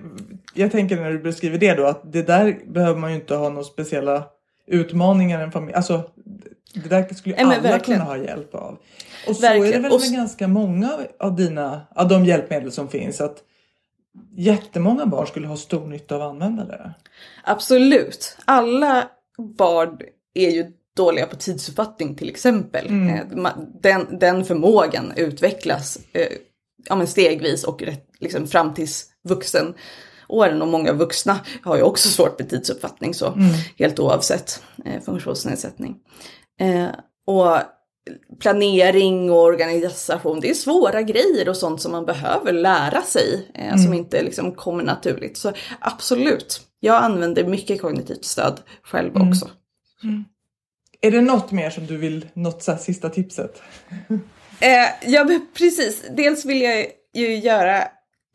jag 0.54 0.72
tänker 0.72 0.96
när 0.96 1.10
du 1.10 1.18
beskriver 1.18 1.58
det 1.58 1.74
då 1.74 1.86
att 1.86 2.12
det 2.12 2.22
där 2.22 2.58
behöver 2.66 3.00
man 3.00 3.10
ju 3.10 3.16
inte 3.16 3.34
ha 3.34 3.48
några 3.48 3.64
speciella 3.64 4.24
utmaningar 4.66 5.40
en 5.40 5.52
familj. 5.52 5.74
Alltså 5.74 6.10
det 6.74 6.88
där 6.88 7.14
skulle 7.14 7.34
ju 7.34 7.40
alla 7.40 7.60
verkligen. 7.60 8.00
kunna 8.00 8.10
ha 8.10 8.16
hjälp 8.16 8.54
av. 8.54 8.78
Och 9.28 9.36
så 9.36 9.46
är 9.46 9.54
det 9.54 9.60
Verkligen. 9.60 9.82
väl 9.82 9.92
Och 9.92 10.00
med 10.00 10.12
ganska 10.12 10.48
många 10.48 10.98
av 11.20 11.36
dina, 11.36 11.80
av 11.94 12.08
de 12.08 12.24
hjälpmedel 12.24 12.72
som 12.72 12.88
finns 12.88 13.20
att 13.20 13.36
jättemånga 14.36 15.06
barn 15.06 15.26
skulle 15.26 15.46
ha 15.46 15.56
stor 15.56 15.86
nytta 15.86 16.14
av 16.16 16.22
att 16.22 16.28
använda 16.30 16.64
det. 16.64 16.94
Absolut. 17.44 18.36
Alla 18.44 19.08
barn 19.58 19.98
är 20.34 20.50
ju 20.50 20.66
dåliga 20.96 21.26
på 21.26 21.36
tidsuppfattning 21.36 22.14
till 22.14 22.28
exempel. 22.28 22.86
Eh, 22.86 22.90
ma- 23.36 23.80
Den, 23.82 24.18
den 24.18 24.44
förmågan 24.44 25.12
utvecklas 25.16 25.98
eh, 26.12 26.26
ja, 26.88 26.96
men 26.96 27.06
stegvis 27.06 27.64
och 27.64 27.82
rätt, 27.82 28.08
liksom, 28.20 28.46
fram 28.46 28.74
tills 28.74 29.06
vuxen 29.28 29.74
åren 30.28 30.62
och 30.62 30.68
många 30.68 30.92
vuxna 30.92 31.38
har 31.62 31.76
ju 31.76 31.82
också 31.82 32.08
svårt 32.08 32.38
med 32.38 32.50
tidsuppfattning 32.50 33.14
så 33.14 33.38
helt 33.78 33.98
oavsett 33.98 34.62
eh, 34.84 35.02
funktionsnedsättning. 35.02 35.96
Eh, 36.60 36.86
och 37.26 37.58
planering 38.40 39.30
och 39.30 39.42
organisation, 39.42 40.40
det 40.40 40.50
är 40.50 40.54
svåra 40.54 41.02
grejer 41.02 41.48
och 41.48 41.56
sånt 41.56 41.80
som 41.80 41.92
man 41.92 42.06
behöver 42.06 42.52
lära 42.52 43.02
sig 43.02 43.50
eh, 43.54 43.76
som 43.76 43.94
inte 43.94 44.22
liksom 44.22 44.52
kommer 44.52 44.84
naturligt. 44.84 45.36
Så 45.36 45.52
absolut, 45.78 46.60
jag 46.80 47.02
använder 47.02 47.44
mycket 47.44 47.80
kognitivt 47.80 48.24
stöd 48.24 48.60
själv 48.82 49.16
också. 49.16 49.50
Är 51.00 51.10
det 51.10 51.20
något 51.20 51.52
mer 51.52 51.70
som 51.70 51.86
du 51.86 51.96
vill, 51.96 52.26
något 52.34 52.62
så 52.62 52.76
sista 52.76 53.08
tipset? 53.08 53.62
Eh, 54.60 55.10
ja, 55.10 55.40
precis. 55.58 56.04
Dels 56.10 56.44
vill 56.44 56.62
jag 56.62 56.86
ju 57.14 57.36
göra 57.36 57.84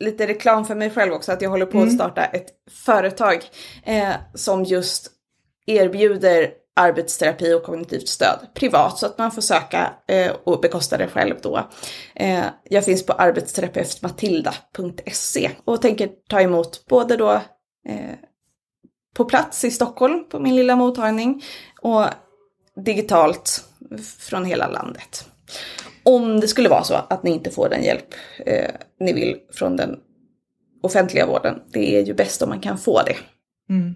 lite 0.00 0.26
reklam 0.26 0.64
för 0.64 0.74
mig 0.74 0.90
själv 0.90 1.12
också, 1.12 1.32
att 1.32 1.42
jag 1.42 1.50
håller 1.50 1.66
på 1.66 1.82
att 1.82 1.92
starta 1.92 2.24
ett 2.24 2.46
företag 2.70 3.44
eh, 3.84 4.12
som 4.34 4.64
just 4.64 5.10
erbjuder 5.66 6.50
arbetsterapi 6.76 7.54
och 7.54 7.62
kognitivt 7.62 8.08
stöd 8.08 8.38
privat 8.54 8.98
så 8.98 9.06
att 9.06 9.18
man 9.18 9.32
får 9.32 9.42
söka 9.42 9.92
eh, 10.08 10.32
och 10.44 10.60
bekosta 10.60 10.96
det 10.96 11.08
själv 11.08 11.34
då. 11.42 11.68
Eh, 12.14 12.44
jag 12.68 12.84
finns 12.84 13.06
på 13.06 13.12
arbetsterapeutmatilda.se 13.12 15.50
och 15.64 15.82
tänker 15.82 16.10
ta 16.28 16.40
emot 16.40 16.86
både 16.86 17.16
då 17.16 17.32
eh, 17.88 18.14
på 19.14 19.24
plats 19.24 19.64
i 19.64 19.70
Stockholm 19.70 20.28
på 20.28 20.38
min 20.38 20.56
lilla 20.56 20.76
mottagning 20.76 21.44
och 21.82 22.04
digitalt 22.84 23.64
från 24.18 24.44
hela 24.44 24.68
landet. 24.68 25.28
Om 26.02 26.40
det 26.40 26.48
skulle 26.48 26.68
vara 26.68 26.84
så 26.84 26.94
att 26.94 27.22
ni 27.22 27.30
inte 27.30 27.50
får 27.50 27.68
den 27.68 27.82
hjälp 27.82 28.14
eh, 28.46 28.70
ni 29.00 29.12
vill 29.12 29.36
från 29.52 29.76
den 29.76 29.98
offentliga 30.82 31.26
vården, 31.26 31.62
det 31.72 31.96
är 31.96 32.04
ju 32.04 32.14
bäst 32.14 32.42
om 32.42 32.48
man 32.48 32.60
kan 32.60 32.78
få 32.78 33.02
det. 33.02 33.16
Mm. 33.74 33.94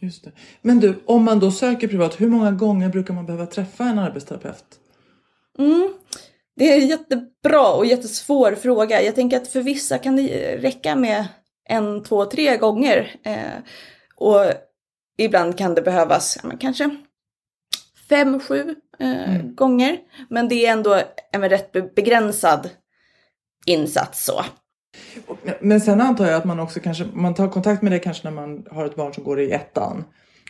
Just 0.00 0.24
det. 0.24 0.32
Men 0.62 0.80
du, 0.80 1.02
om 1.06 1.24
man 1.24 1.40
då 1.40 1.50
söker 1.50 1.88
privat, 1.88 2.20
hur 2.20 2.28
många 2.28 2.50
gånger 2.50 2.88
brukar 2.88 3.14
man 3.14 3.26
behöva 3.26 3.46
träffa 3.46 3.84
en 3.84 3.98
arbetsterapeut? 3.98 4.64
Det 6.56 6.72
är 6.72 6.80
en 6.80 6.86
jättebra 6.86 7.72
och 7.72 7.86
jättesvår 7.86 8.54
fråga. 8.54 9.02
Jag 9.02 9.14
tänker 9.14 9.36
att 9.36 9.48
för 9.48 9.60
vissa 9.62 9.98
kan 9.98 10.16
det 10.16 10.56
räcka 10.56 10.96
med 10.96 11.26
en, 11.68 12.02
två, 12.02 12.24
tre 12.24 12.56
gånger. 12.56 13.16
Eh, 13.24 13.62
och 14.16 14.44
ibland 15.18 15.58
kan 15.58 15.74
det 15.74 15.82
behövas 15.82 16.38
ja, 16.42 16.50
kanske 16.60 16.96
fem, 18.08 18.40
sju 18.40 18.74
eh, 18.98 19.42
gånger. 19.42 19.98
Men 20.30 20.48
det 20.48 20.66
är 20.66 20.72
ändå 20.72 21.00
en 21.32 21.48
rätt 21.48 21.72
be- 21.72 21.90
begränsad 21.96 22.70
insats 23.66 24.24
så. 24.24 24.44
Men 25.60 25.80
sen 25.80 26.00
antar 26.00 26.26
jag 26.26 26.34
att 26.34 26.44
man 26.44 26.60
också 26.60 26.80
kanske, 26.80 27.04
man 27.12 27.34
tar 27.34 27.48
kontakt 27.48 27.82
med 27.82 27.92
det 27.92 27.98
kanske 27.98 28.24
när 28.24 28.34
man 28.34 28.66
har 28.70 28.86
ett 28.86 28.96
barn 28.96 29.14
som 29.14 29.24
går 29.24 29.40
i 29.40 29.50
ettan. 29.50 30.04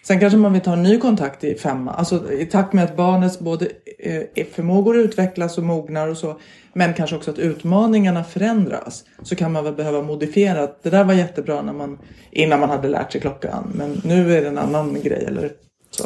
Sen 0.06 0.20
kanske 0.20 0.38
man 0.38 0.52
vill 0.52 0.62
ta 0.62 0.72
en 0.72 0.82
ny 0.82 0.98
kontakt 0.98 1.44
i 1.44 1.54
femman, 1.54 1.94
alltså 1.94 2.32
i 2.32 2.46
takt 2.46 2.72
med 2.72 2.84
att 2.84 2.96
barnets 2.96 3.38
både 3.38 3.68
eh, 3.98 4.46
förmågor 4.52 4.96
utvecklas 4.96 5.58
och 5.58 5.64
mognar 5.64 6.08
och 6.08 6.16
så. 6.16 6.40
Men 6.72 6.94
kanske 6.94 7.16
också 7.16 7.30
att 7.30 7.38
utmaningarna 7.38 8.24
förändras. 8.24 9.04
Så 9.22 9.36
kan 9.36 9.52
man 9.52 9.64
väl 9.64 9.74
behöva 9.74 10.02
modifiera. 10.02 10.62
att 10.62 10.82
Det 10.82 10.90
där 10.90 11.04
var 11.04 11.14
jättebra 11.14 11.62
när 11.62 11.72
man, 11.72 11.98
innan 12.30 12.60
man 12.60 12.70
hade 12.70 12.88
lärt 12.88 13.12
sig 13.12 13.20
klockan. 13.20 13.72
Men 13.74 14.00
nu 14.04 14.36
är 14.36 14.42
det 14.42 14.48
en 14.48 14.58
annan 14.58 15.02
grej 15.02 15.24
eller 15.24 15.52
så. 15.90 16.04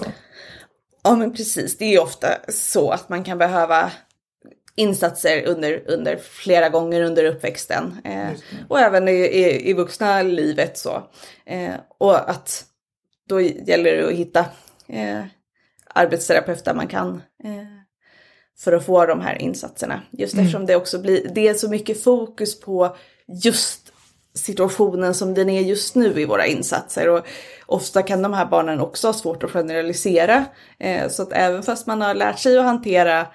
Ja 1.02 1.16
men 1.16 1.32
precis, 1.32 1.78
det 1.78 1.94
är 1.94 2.02
ofta 2.02 2.28
så 2.48 2.90
att 2.90 3.08
man 3.08 3.24
kan 3.24 3.38
behöva 3.38 3.90
insatser 4.78 5.46
under, 5.46 5.82
under 5.86 6.16
flera 6.16 6.68
gånger 6.68 7.02
under 7.02 7.24
uppväxten. 7.24 7.96
Eh, 8.04 8.30
och 8.68 8.80
även 8.80 9.08
i, 9.08 9.12
i, 9.12 9.70
i 9.70 9.72
vuxna 9.72 10.22
livet 10.22 10.78
så. 10.78 11.02
Eh, 11.46 11.74
och 11.98 12.30
att 12.30 12.64
då 13.28 13.40
gäller 13.40 13.96
det 13.96 14.08
att 14.08 14.12
hitta 14.12 14.44
eh, 14.88 15.24
arbetsterapeuter 15.94 16.74
man 16.74 16.88
kan 16.88 17.22
eh, 17.44 17.78
för 18.58 18.72
att 18.72 18.86
få 18.86 19.06
de 19.06 19.20
här 19.20 19.42
insatserna. 19.42 20.02
Just 20.10 20.34
eftersom 20.34 20.66
det 20.66 20.76
också 20.76 20.98
blir, 20.98 21.28
det 21.34 21.48
är 21.48 21.54
så 21.54 21.68
mycket 21.68 22.02
fokus 22.02 22.60
på 22.60 22.96
just 23.44 23.92
situationen 24.34 25.14
som 25.14 25.34
den 25.34 25.48
är 25.48 25.60
just 25.60 25.94
nu 25.94 26.20
i 26.20 26.24
våra 26.24 26.46
insatser. 26.46 27.08
Och 27.08 27.26
ofta 27.66 28.02
kan 28.02 28.22
de 28.22 28.32
här 28.32 28.46
barnen 28.46 28.80
också 28.80 29.08
ha 29.08 29.12
svårt 29.12 29.44
att 29.44 29.50
generalisera. 29.50 30.44
Eh, 30.78 31.08
så 31.08 31.22
att 31.22 31.32
även 31.32 31.62
fast 31.62 31.86
man 31.86 32.00
har 32.00 32.14
lärt 32.14 32.38
sig 32.38 32.58
att 32.58 32.64
hantera 32.64 33.26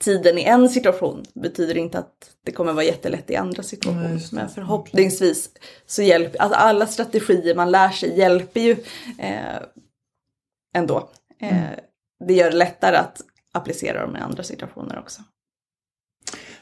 tiden 0.00 0.38
i 0.38 0.44
en 0.44 0.68
situation 0.68 1.24
betyder 1.34 1.74
det 1.74 1.80
inte 1.80 1.98
att 1.98 2.30
det 2.44 2.52
kommer 2.52 2.72
vara 2.72 2.84
jättelätt 2.84 3.30
i 3.30 3.36
andra 3.36 3.62
situationer. 3.62 4.08
Det. 4.08 4.32
Men 4.32 4.48
förhoppningsvis 4.48 5.50
så 5.86 6.02
hjälper, 6.02 6.38
alltså 6.38 6.58
alla 6.58 6.86
strategier 6.86 7.54
man 7.54 7.70
lär 7.70 7.90
sig 7.90 8.18
hjälper 8.18 8.60
ju 8.60 8.76
eh, 9.18 9.56
ändå. 10.74 11.10
Eh, 11.40 11.70
Det 12.26 12.34
gör 12.34 12.50
det 12.50 12.56
lättare 12.56 12.96
att 12.96 13.22
applicera 13.52 14.06
dem 14.06 14.16
i 14.16 14.18
andra 14.18 14.42
situationer 14.42 14.98
också. 14.98 15.22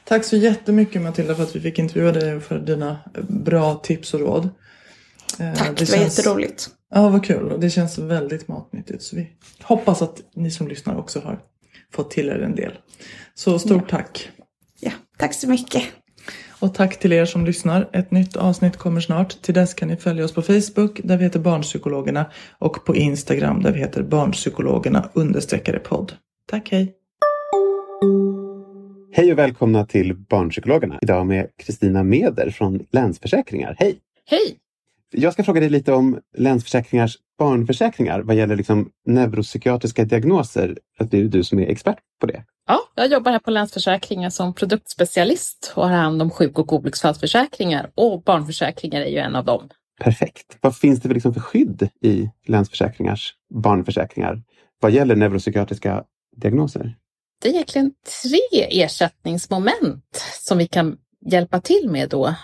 Tack 0.05 0.25
så 0.25 0.37
jättemycket 0.37 1.03
Matilda 1.03 1.35
för 1.35 1.43
att 1.43 1.57
vi 1.57 1.61
fick 1.61 1.79
intervjua 1.79 2.13
dig 2.13 2.35
och 2.35 2.43
för 2.43 2.59
dina 2.59 2.99
bra 3.29 3.75
tips 3.75 4.15
och 4.15 4.21
råd. 4.21 4.49
Eh, 5.39 5.55
Tack, 5.55 5.79
det, 5.79 5.91
var 5.91 5.99
jätteroligt. 5.99 6.71
Ja, 6.91 7.09
vad 7.09 7.25
kul. 7.25 7.61
Det 7.61 7.71
känns 7.71 7.99
väldigt 7.99 8.49
matnyttigt. 8.49 9.03
Så 9.03 9.17
vi 9.17 9.33
hoppas 9.63 10.03
att 10.03 10.23
ni 10.35 10.51
som 10.51 10.69
lyssnar 10.69 10.97
också 10.99 11.21
har 11.21 11.41
fått 11.93 12.11
till 12.11 12.29
er 12.29 12.39
en 12.39 12.55
del. 12.55 12.73
Så 13.35 13.59
stort 13.59 13.85
ja. 13.91 13.97
tack. 13.97 14.29
Ja, 14.81 14.91
tack 15.19 15.35
så 15.35 15.49
mycket. 15.49 15.83
Och 16.61 16.75
tack 16.75 16.99
till 16.99 17.13
er 17.13 17.25
som 17.25 17.45
lyssnar. 17.45 17.89
Ett 17.93 18.11
nytt 18.11 18.37
avsnitt 18.37 18.77
kommer 18.77 19.01
snart. 19.01 19.43
Till 19.43 19.55
dess 19.55 19.75
kan 19.75 19.89
ni 19.89 19.97
följa 19.97 20.25
oss 20.25 20.35
på 20.35 20.43
Facebook 20.43 21.01
där 21.05 21.17
vi 21.17 21.25
heter 21.25 21.41
Barnpsykologerna 21.41 22.31
och 22.59 22.85
på 22.85 22.97
Instagram 22.97 23.63
där 23.63 23.73
vi 23.73 23.79
heter 23.79 24.03
Barnpsykologerna 24.03 25.11
understreckade 25.15 25.79
podd. 25.79 26.13
Tack, 26.51 26.69
hej! 26.71 26.95
Hej 29.13 29.33
och 29.33 29.39
välkomna 29.39 29.87
till 29.87 30.15
Barnpsykologerna. 30.15 30.99
Idag 31.03 31.27
med 31.27 31.49
Kristina 31.57 32.03
Meder 32.03 32.51
från 32.51 32.87
Länsförsäkringar. 32.91 33.77
Hej! 33.79 33.99
Hej! 34.27 34.59
Jag 35.17 35.33
ska 35.33 35.45
fråga 35.45 35.61
dig 35.61 35.71
lite 35.71 35.93
om 35.93 36.21
Länsförsäkringars 36.37 37.17
barnförsäkringar 37.39 38.21
vad 38.21 38.37
gäller 38.37 38.57
liksom 38.57 38.91
neuropsykiatriska 39.07 40.05
diagnoser. 40.05 40.79
Att 40.99 41.11
det 41.11 41.19
är 41.19 41.25
du 41.25 41.45
som 41.45 41.59
är 41.59 41.67
expert 41.67 41.99
på 42.21 42.27
det. 42.27 42.45
Ja, 42.67 42.81
jag 42.95 43.11
jobbar 43.11 43.33
här 43.33 43.39
på 43.39 43.51
Länsförsäkringar 43.51 44.31
som 44.31 44.55
produktspecialist 44.55 45.73
och 45.77 45.89
har 45.89 45.97
hand 45.97 46.23
om 46.23 46.31
sjuk 46.31 46.59
och 46.59 46.73
olycksfallsförsäkringar 46.73 47.91
och 47.95 48.23
barnförsäkringar 48.23 49.01
är 49.01 49.11
ju 49.11 49.19
en 49.19 49.37
av 49.37 49.45
dem. 49.45 49.69
Perfekt. 50.01 50.59
Vad 50.61 50.77
finns 50.77 51.01
det 51.01 51.09
för, 51.09 51.15
liksom 51.15 51.35
för 51.35 51.41
skydd 51.41 51.89
i 52.03 52.31
Länsförsäkringars 52.47 53.35
barnförsäkringar 53.55 54.43
vad 54.81 54.93
gäller 54.93 55.17
neuropsykiatriska 55.17 56.05
diagnoser? 56.37 56.97
Det 57.43 57.49
är 57.49 57.53
egentligen 57.53 57.93
tre 58.23 58.83
ersättningsmoment 58.83 60.23
som 60.41 60.59
vi 60.59 60.67
kan 60.67 60.97
hjälpa 61.31 61.61
till 61.61 61.89
med 61.91 62.09
då. 62.09 62.35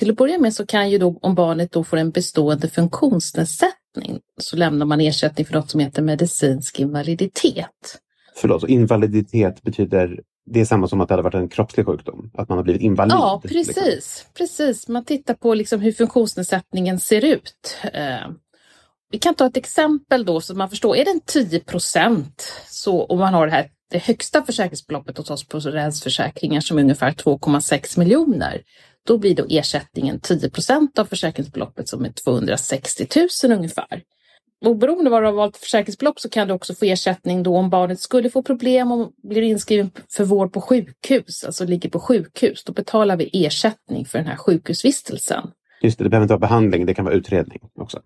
Till 0.00 0.10
att 0.10 0.16
börja 0.16 0.38
med 0.38 0.54
så 0.54 0.66
kan 0.66 0.90
ju 0.90 0.98
då 0.98 1.18
om 1.22 1.34
barnet 1.34 1.72
då 1.72 1.84
får 1.84 1.96
en 1.96 2.10
bestående 2.10 2.68
funktionsnedsättning 2.68 4.20
så 4.38 4.56
lämnar 4.56 4.86
man 4.86 5.00
ersättning 5.00 5.46
för 5.46 5.54
något 5.54 5.70
som 5.70 5.80
heter 5.80 6.02
medicinsk 6.02 6.80
invaliditet. 6.80 8.00
Förlåt, 8.34 8.68
invaliditet 8.68 9.62
betyder 9.62 10.20
det 10.46 10.60
är 10.60 10.64
samma 10.64 10.88
som 10.88 11.00
att 11.00 11.08
det 11.08 11.12
hade 11.12 11.22
varit 11.22 11.34
en 11.34 11.48
kroppslig 11.48 11.86
sjukdom, 11.86 12.30
att 12.34 12.48
man 12.48 12.58
har 12.58 12.62
blivit 12.62 12.82
invalid? 12.82 13.12
Ja, 13.12 13.40
precis. 13.44 13.76
Liksom. 13.76 14.30
precis. 14.34 14.88
Man 14.88 15.04
tittar 15.04 15.34
på 15.34 15.54
liksom 15.54 15.80
hur 15.80 15.92
funktionsnedsättningen 15.92 16.98
ser 16.98 17.24
ut. 17.24 17.76
Eh, 17.92 18.30
vi 19.10 19.18
kan 19.18 19.34
ta 19.34 19.46
ett 19.46 19.56
exempel 19.56 20.24
då 20.24 20.40
så 20.40 20.54
man 20.54 20.70
förstår. 20.70 20.96
Är 20.96 21.04
den 21.04 21.20
10 21.26 21.60
procent 21.60 22.52
så 22.68 23.04
om 23.04 23.18
man 23.18 23.34
har 23.34 23.46
det 23.46 23.52
här 23.52 23.70
det 23.90 23.98
högsta 23.98 24.42
försäkringsbeloppet 24.42 25.18
hos 25.18 25.30
oss 25.30 25.48
på 25.48 25.58
Rensförsäkringar 25.58 26.60
som 26.60 26.78
är 26.78 26.82
ungefär 26.82 27.12
2,6 27.12 27.98
miljoner, 27.98 28.62
då 29.06 29.18
blir 29.18 29.34
då 29.34 29.46
ersättningen 29.48 30.20
10 30.20 30.50
procent 30.50 30.98
av 30.98 31.04
försäkringsbeloppet 31.04 31.88
som 31.88 32.04
är 32.04 32.12
260 32.12 33.06
000 33.44 33.52
ungefär. 33.52 34.02
Oberoende 34.64 35.08
av 35.08 35.12
vad 35.12 35.22
du 35.22 35.26
har 35.26 35.32
valt 35.32 35.56
försäkringsbelopp 35.56 36.20
så 36.20 36.28
kan 36.28 36.48
du 36.48 36.54
också 36.54 36.74
få 36.74 36.84
ersättning 36.84 37.42
då 37.42 37.56
om 37.56 37.70
barnet 37.70 38.00
skulle 38.00 38.30
få 38.30 38.42
problem 38.42 38.92
och 38.92 39.12
blir 39.22 39.42
inskriven 39.42 39.90
för 40.08 40.24
vård 40.24 40.52
på 40.52 40.60
sjukhus, 40.60 41.44
alltså 41.44 41.64
ligger 41.64 41.90
på 41.90 42.00
sjukhus. 42.00 42.64
Då 42.64 42.72
betalar 42.72 43.16
vi 43.16 43.46
ersättning 43.46 44.06
för 44.06 44.18
den 44.18 44.26
här 44.26 44.36
sjukhusvistelsen. 44.36 45.50
Just 45.82 45.98
det, 45.98 46.04
det 46.04 46.10
behöver 46.10 46.24
inte 46.24 46.32
vara 46.32 46.40
behandling, 46.40 46.86
det 46.86 46.94
kan 46.94 47.04
vara 47.04 47.14
utredning 47.14 47.60
också. 47.74 48.00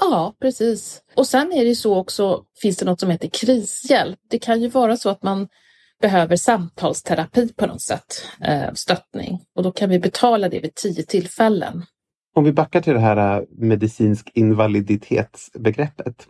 Ja, 0.00 0.34
precis. 0.40 1.02
Och 1.16 1.26
sen 1.26 1.52
är 1.52 1.64
det 1.64 1.74
så 1.74 1.96
också, 1.96 2.44
finns 2.62 2.76
det 2.76 2.84
något 2.84 3.00
som 3.00 3.10
heter 3.10 3.28
krishjälp. 3.28 4.18
Det 4.30 4.38
kan 4.38 4.62
ju 4.62 4.68
vara 4.68 4.96
så 4.96 5.10
att 5.10 5.22
man 5.22 5.48
behöver 6.00 6.36
samtalsterapi 6.36 7.52
på 7.52 7.66
något 7.66 7.82
sätt, 7.82 8.26
eh, 8.40 8.72
stöttning. 8.74 9.40
Och 9.56 9.62
då 9.62 9.72
kan 9.72 9.90
vi 9.90 9.98
betala 9.98 10.48
det 10.48 10.60
vid 10.60 10.74
tio 10.74 11.02
tillfällen. 11.02 11.82
Om 12.34 12.44
vi 12.44 12.52
backar 12.52 12.80
till 12.80 12.92
det 12.92 13.00
här 13.00 13.40
eh, 13.40 13.44
medicinsk 13.50 14.30
invaliditetsbegreppet. 14.34 16.26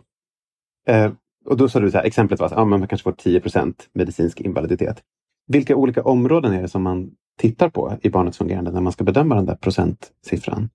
Eh, 0.87 1.11
och 1.45 1.57
då 1.57 1.69
sa 1.69 1.79
du 1.79 1.91
så 1.91 1.97
här, 1.97 2.05
exemplet 2.05 2.39
var 2.39 2.47
att 2.47 2.53
ja, 2.53 2.65
man 2.65 2.87
kanske 2.87 3.03
får 3.03 3.11
10% 3.11 3.73
medicinsk 3.93 4.41
invaliditet. 4.41 5.01
Vilka 5.47 5.75
olika 5.75 6.03
områden 6.03 6.53
är 6.53 6.61
det 6.61 6.67
som 6.67 6.83
man 6.83 7.11
tittar 7.39 7.69
på 7.69 7.97
i 8.01 8.09
barnets 8.09 8.37
fungerande 8.37 8.71
när 8.71 8.81
man 8.81 8.93
ska 8.93 9.03
bedöma 9.03 9.35
den 9.35 9.45
där 9.45 9.55
procentsiffran? 9.55 10.69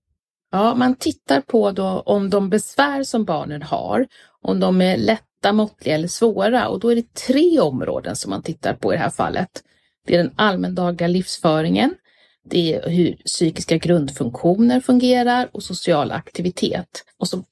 Ja, 0.51 0.75
man 0.75 0.95
tittar 0.95 1.41
på 1.41 1.71
då 1.71 2.03
om 2.05 2.29
de 2.29 2.49
besvär 2.49 3.03
som 3.03 3.25
barnen 3.25 3.61
har, 3.61 4.07
om 4.41 4.59
de 4.59 4.81
är 4.81 4.97
lätta, 4.97 5.53
måttliga 5.53 5.95
eller 5.95 6.07
svåra 6.07 6.67
och 6.67 6.79
då 6.79 6.91
är 6.91 6.95
det 6.95 7.13
tre 7.13 7.59
områden 7.59 8.15
som 8.15 8.29
man 8.29 8.43
tittar 8.43 8.73
på 8.73 8.93
i 8.93 8.95
det 8.95 9.03
här 9.03 9.09
fallet. 9.09 9.49
Det 10.07 10.15
är 10.15 10.17
den 10.17 10.33
allmändagliga 10.35 11.07
livsföringen, 11.07 11.95
det 12.49 12.73
är 12.73 12.89
hur 12.89 13.15
psykiska 13.25 13.77
grundfunktioner 13.77 14.79
fungerar 14.79 15.49
och 15.51 15.63
social 15.63 16.11
aktivitet. 16.11 17.03
Och 17.19 17.27
så 17.27 17.43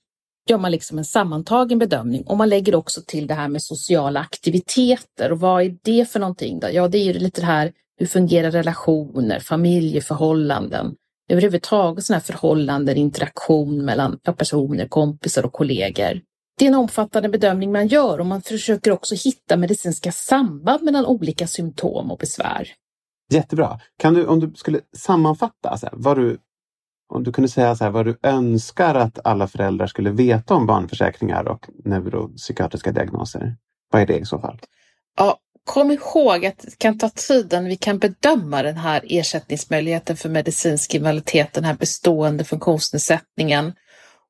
gör 0.50 0.58
man 0.58 0.72
liksom 0.72 0.97
en 0.97 1.06
sammantagen 1.06 1.80
bedömning 1.80 2.24
och 2.24 2.38
man 2.38 2.50
lägger 2.50 2.76
också 2.76 3.02
till 3.08 3.28
det 3.28 3.34
här 3.34 3.47
med 3.47 3.64
sociala 3.64 4.20
aktiviteter. 4.20 5.32
Och 5.32 5.39
vad 5.39 5.64
är 5.64 5.78
det 5.84 6.10
för 6.12 6.20
någonting? 6.20 6.60
Då? 6.60 6.68
Ja, 6.72 6.88
det 6.88 6.97
är 6.97 7.04
ju 7.04 7.14
lite 7.14 7.41
det 7.41 7.47
här 7.47 7.72
hur 7.97 8.06
fungerar 8.06 8.52
relationer, 8.52 9.39
familjeförhållanden, 9.39 10.95
överhuvudtaget 11.30 12.05
sådana 12.05 12.19
här 12.19 12.34
förhållanden, 12.34 12.97
interaktion 12.97 13.86
mellan 13.86 14.19
personer, 14.38 14.88
kompisar 14.88 15.45
och 15.45 15.53
kollegor. 15.53 16.21
Det 16.57 16.65
är 16.65 16.69
en 16.69 16.75
omfattande 16.75 17.30
bedömning 17.30 17.71
man 17.71 17.88
gör 17.88 18.19
och 18.19 18.25
man 18.25 18.41
försöker 18.41 18.91
också 18.91 19.15
hitta 19.15 19.57
medicinska 19.57 20.11
samband 20.11 20.84
mellan 20.84 21.05
olika 21.05 21.47
symptom 21.47 22.11
och 22.11 22.17
besvär. 22.17 22.67
Jättebra. 23.32 23.80
Kan 23.97 24.13
du, 24.13 24.25
om 24.25 24.39
du 24.39 24.53
skulle 24.55 24.80
sammanfatta 24.97 25.77
så 25.77 25.86
här, 25.86 25.93
vad 25.97 26.17
du, 26.17 26.38
om 27.13 27.23
du 27.23 27.32
kunde 27.32 27.49
säga 27.49 27.75
så 27.75 27.84
här, 27.84 27.91
vad 27.91 28.05
du 28.05 28.17
önskar 28.23 28.95
att 28.95 29.19
alla 29.23 29.47
föräldrar 29.47 29.88
skulle 29.88 30.11
veta 30.11 30.53
om 30.53 30.65
barnförsäkringar 30.65 31.47
och 31.47 31.69
neuropsykiatriska 31.86 32.91
diagnoser. 32.91 33.55
Vad 33.91 34.01
är 34.01 34.05
det 34.05 34.17
i 34.17 34.25
så 34.25 34.39
fall? 34.39 34.59
Ja, 35.17 35.38
kom 35.70 35.91
ihåg 35.91 36.45
att 36.45 36.57
det 36.57 36.78
kan 36.78 36.97
ta 36.97 37.09
tid 37.09 37.53
innan 37.53 37.65
vi 37.65 37.76
kan 37.76 37.99
bedöma 37.99 38.63
den 38.63 38.78
här 38.78 39.03
ersättningsmöjligheten 39.09 40.17
för 40.17 40.30
medicinsk 40.30 40.95
invaliditet, 40.95 41.53
den 41.53 41.63
här 41.63 41.74
bestående 41.74 42.43
funktionsnedsättningen. 42.43 43.74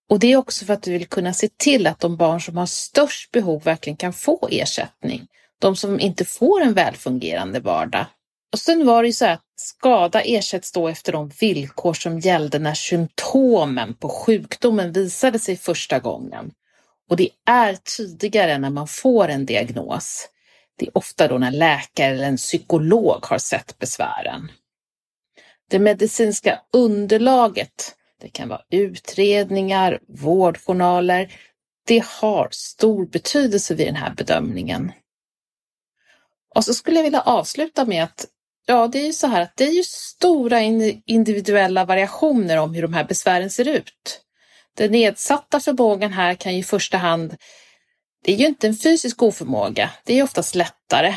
Och 0.10 0.20
det 0.20 0.32
är 0.32 0.38
också 0.38 0.66
för 0.66 0.74
att 0.74 0.88
vi 0.88 0.92
vill 0.92 1.08
kunna 1.08 1.34
se 1.34 1.50
till 1.58 1.88
att 1.88 2.00
de 2.00 2.18
barn 2.18 2.42
som 2.42 2.58
har 2.58 2.66
störst 2.66 3.32
behov 3.32 3.64
verkligen 3.64 3.98
kan 3.98 4.14
få 4.14 4.48
ersättning. 4.52 5.28
De 5.62 5.76
som 5.76 6.00
inte 6.00 6.26
får 6.26 6.62
en 6.62 6.74
välfungerande 6.74 7.60
vardag. 7.60 8.06
Och 8.54 8.60
sen 8.60 8.86
var 8.86 9.04
det 9.04 9.08
ju 9.08 9.14
så 9.14 9.26
att 9.26 9.44
skada 9.56 10.22
ersätts 10.22 10.72
då 10.72 10.88
efter 10.88 11.12
de 11.12 11.32
villkor 11.42 11.94
som 11.94 12.20
gällde 12.20 12.60
när 12.60 12.74
symptomen 12.74 13.94
på 13.94 14.10
sjukdomen 14.10 14.92
visade 14.92 15.40
sig 15.40 15.58
första 15.58 16.00
gången. 16.00 16.52
Och 17.10 17.18
det 17.18 17.30
är 17.46 17.78
tidigare 17.98 18.58
när 18.58 18.70
man 18.70 18.88
får 18.88 19.28
en 19.28 19.46
diagnos. 19.46 20.30
Det 20.80 20.86
är 20.86 20.98
ofta 20.98 21.28
då 21.28 21.38
när 21.38 21.52
läkare 21.52 22.14
eller 22.14 22.24
en 22.24 22.38
psykolog 22.38 23.26
har 23.26 23.38
sett 23.38 23.80
besvären. 23.80 24.52
Det 25.70 25.80
medicinska 25.80 26.62
underlaget, 26.74 27.96
det 28.22 28.30
kan 28.30 28.50
vara 28.50 28.62
utredningar, 28.70 30.00
vårdjournaler, 30.08 31.34
det 31.88 32.04
har 32.06 32.48
stor 32.52 33.06
betydelse 33.06 33.76
vid 33.76 33.88
den 33.88 33.96
här 33.96 34.14
bedömningen. 34.14 34.92
Och 36.56 36.66
så 36.66 36.74
skulle 36.74 36.96
jag 36.96 37.04
vilja 37.04 37.22
avsluta 37.22 37.86
med 37.86 38.04
att 38.04 38.26
Ja, 38.66 38.88
det 38.88 39.00
är 39.00 39.06
ju 39.06 39.14
så 39.14 39.28
här 39.28 39.42
att 39.42 39.58
det 39.58 39.64
är 39.64 39.72
ju 39.72 39.84
stora 39.84 40.62
individuella 41.06 41.86
variationer 41.86 42.58
om 42.58 42.74
hur 42.74 42.82
de 42.82 42.94
här 42.94 43.04
besvären 43.04 43.50
ser 43.50 43.68
ut. 43.68 44.22
Den 44.78 44.92
nedsatta 44.92 45.60
förmågan 45.60 46.14
här 46.14 46.36
kan 46.36 46.54
ju 46.54 46.60
i 46.60 46.64
första 46.64 46.98
hand, 46.98 47.36
det 48.24 48.34
är 48.34 48.38
ju 48.38 48.46
inte 48.48 48.68
en 48.68 48.76
fysisk 48.76 49.24
oförmåga, 49.24 49.90
det 50.04 50.20
är 50.20 50.24
oftast 50.24 50.56
lättare. 50.56 51.16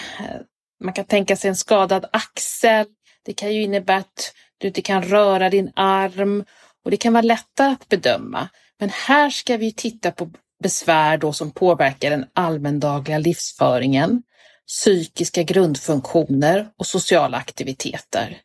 Man 0.85 0.93
kan 0.93 1.05
tänka 1.05 1.37
sig 1.37 1.49
en 1.49 1.57
skadad 1.57 2.05
axel, 2.13 2.87
det 3.25 3.33
kan 3.33 3.55
ju 3.55 3.63
innebära 3.63 3.97
att 3.97 4.35
du 4.59 4.67
inte 4.67 4.83
kan 4.83 5.03
röra 5.03 5.51
din 5.51 5.73
arm 5.77 6.45
och 6.85 6.91
det 6.91 6.97
kan 6.97 7.13
vara 7.13 7.23
lättare 7.23 7.73
att 7.73 7.89
bedöma. 7.89 8.49
Men 8.79 8.91
här 8.91 9.31
ska 9.31 9.57
vi 9.57 9.73
titta 9.73 10.11
på 10.11 10.31
besvär 10.63 11.19
då 11.19 11.33
som 11.33 11.51
påverkar 11.51 12.11
den 12.11 12.27
allmändagliga 12.33 13.19
livsföringen 13.19 14.23
psykiska 14.67 15.43
grundfunktioner 15.43 16.69
och 16.77 16.87
sociala 16.87 17.37
aktiviteter. 17.37 18.41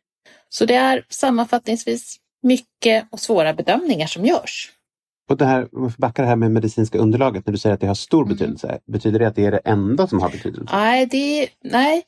Så 0.48 0.64
det 0.64 0.74
är 0.74 1.04
sammanfattningsvis 1.08 2.16
mycket 2.42 3.08
och 3.10 3.20
svåra 3.20 3.54
bedömningar 3.54 4.06
som 4.06 4.24
görs. 4.24 4.72
Och 5.28 5.36
det 5.36 5.44
här, 5.44 5.68
om 5.72 5.92
backar 5.98 6.22
det 6.22 6.28
här 6.28 6.36
med 6.36 6.50
medicinska 6.50 6.98
underlaget, 6.98 7.46
när 7.46 7.52
du 7.52 7.58
säger 7.58 7.74
att 7.74 7.80
det 7.80 7.86
har 7.86 7.94
stor 7.94 8.22
mm. 8.22 8.28
betydelse, 8.28 8.78
betyder 8.86 9.18
det 9.18 9.28
att 9.28 9.36
det 9.36 9.46
är 9.46 9.50
det 9.50 9.60
enda 9.64 10.06
som 10.06 10.20
har 10.20 10.30
betydelse? 10.30 10.76
Nej, 10.76 11.06
det 11.06 11.48
nej, 11.64 12.02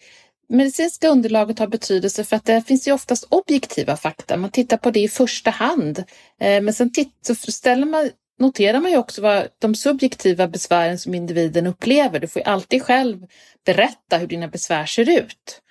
medicinska 0.49 1.09
underlaget 1.09 1.59
har 1.59 1.67
betydelse 1.67 2.25
för 2.25 2.37
att 2.37 2.45
det 2.45 2.63
finns 2.63 2.89
ju 2.89 2.93
oftast 2.93 3.27
objektiva 3.29 3.97
fakta. 3.97 4.37
Man 4.37 4.51
tittar 4.51 4.77
på 4.77 4.91
det 4.91 5.01
i 5.01 5.09
första 5.09 5.51
hand. 5.51 5.99
Eh, 6.41 6.63
men 6.63 6.75
sen 6.75 6.91
så 7.23 7.35
ställer 7.35 7.87
man 7.87 8.11
noterar 8.41 8.81
man 8.81 8.91
ju 8.91 8.97
också 8.97 9.23
vad 9.23 9.49
de 9.59 9.75
subjektiva 9.75 10.49
besvären 10.49 10.99
som 10.99 11.15
individen 11.15 11.67
upplever. 11.67 12.21
Du 12.21 12.29
får 12.29 12.41
ju 12.41 12.47
alltid 12.47 12.83
själv 12.83 13.27
berätta 13.67 14.17
hur 14.17 14.27
dina 14.27 14.49
besvär 14.49 14.87
ser 14.87 15.19
ut. 15.19 15.63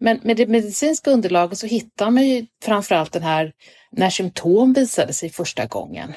Men 0.00 0.20
med 0.22 0.36
det 0.36 0.46
medicinska 0.46 1.10
underlaget 1.10 1.58
så 1.58 1.66
hittar 1.66 2.10
man 2.10 2.28
ju 2.28 2.46
framförallt 2.64 3.12
den 3.12 3.22
här 3.22 3.52
när 3.90 4.10
symptom 4.10 4.72
visade 4.72 5.12
sig 5.12 5.30
första 5.30 5.66
gången. 5.66 6.12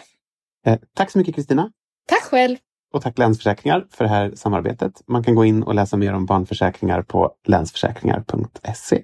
Eh, 0.65 0.79
tack 0.95 1.11
så 1.11 1.17
mycket 1.17 1.35
Kristina. 1.35 1.71
Tack 2.07 2.23
själv. 2.23 2.57
Och 2.93 3.01
tack 3.01 3.17
Länsförsäkringar 3.17 3.87
för 3.91 4.03
det 4.03 4.09
här 4.09 4.31
samarbetet. 4.35 5.01
Man 5.07 5.23
kan 5.23 5.35
gå 5.35 5.45
in 5.45 5.63
och 5.63 5.75
läsa 5.75 5.97
mer 5.97 6.13
om 6.13 6.25
barnförsäkringar 6.25 7.01
på 7.01 7.31
länsförsäkringar.se. 7.47 9.03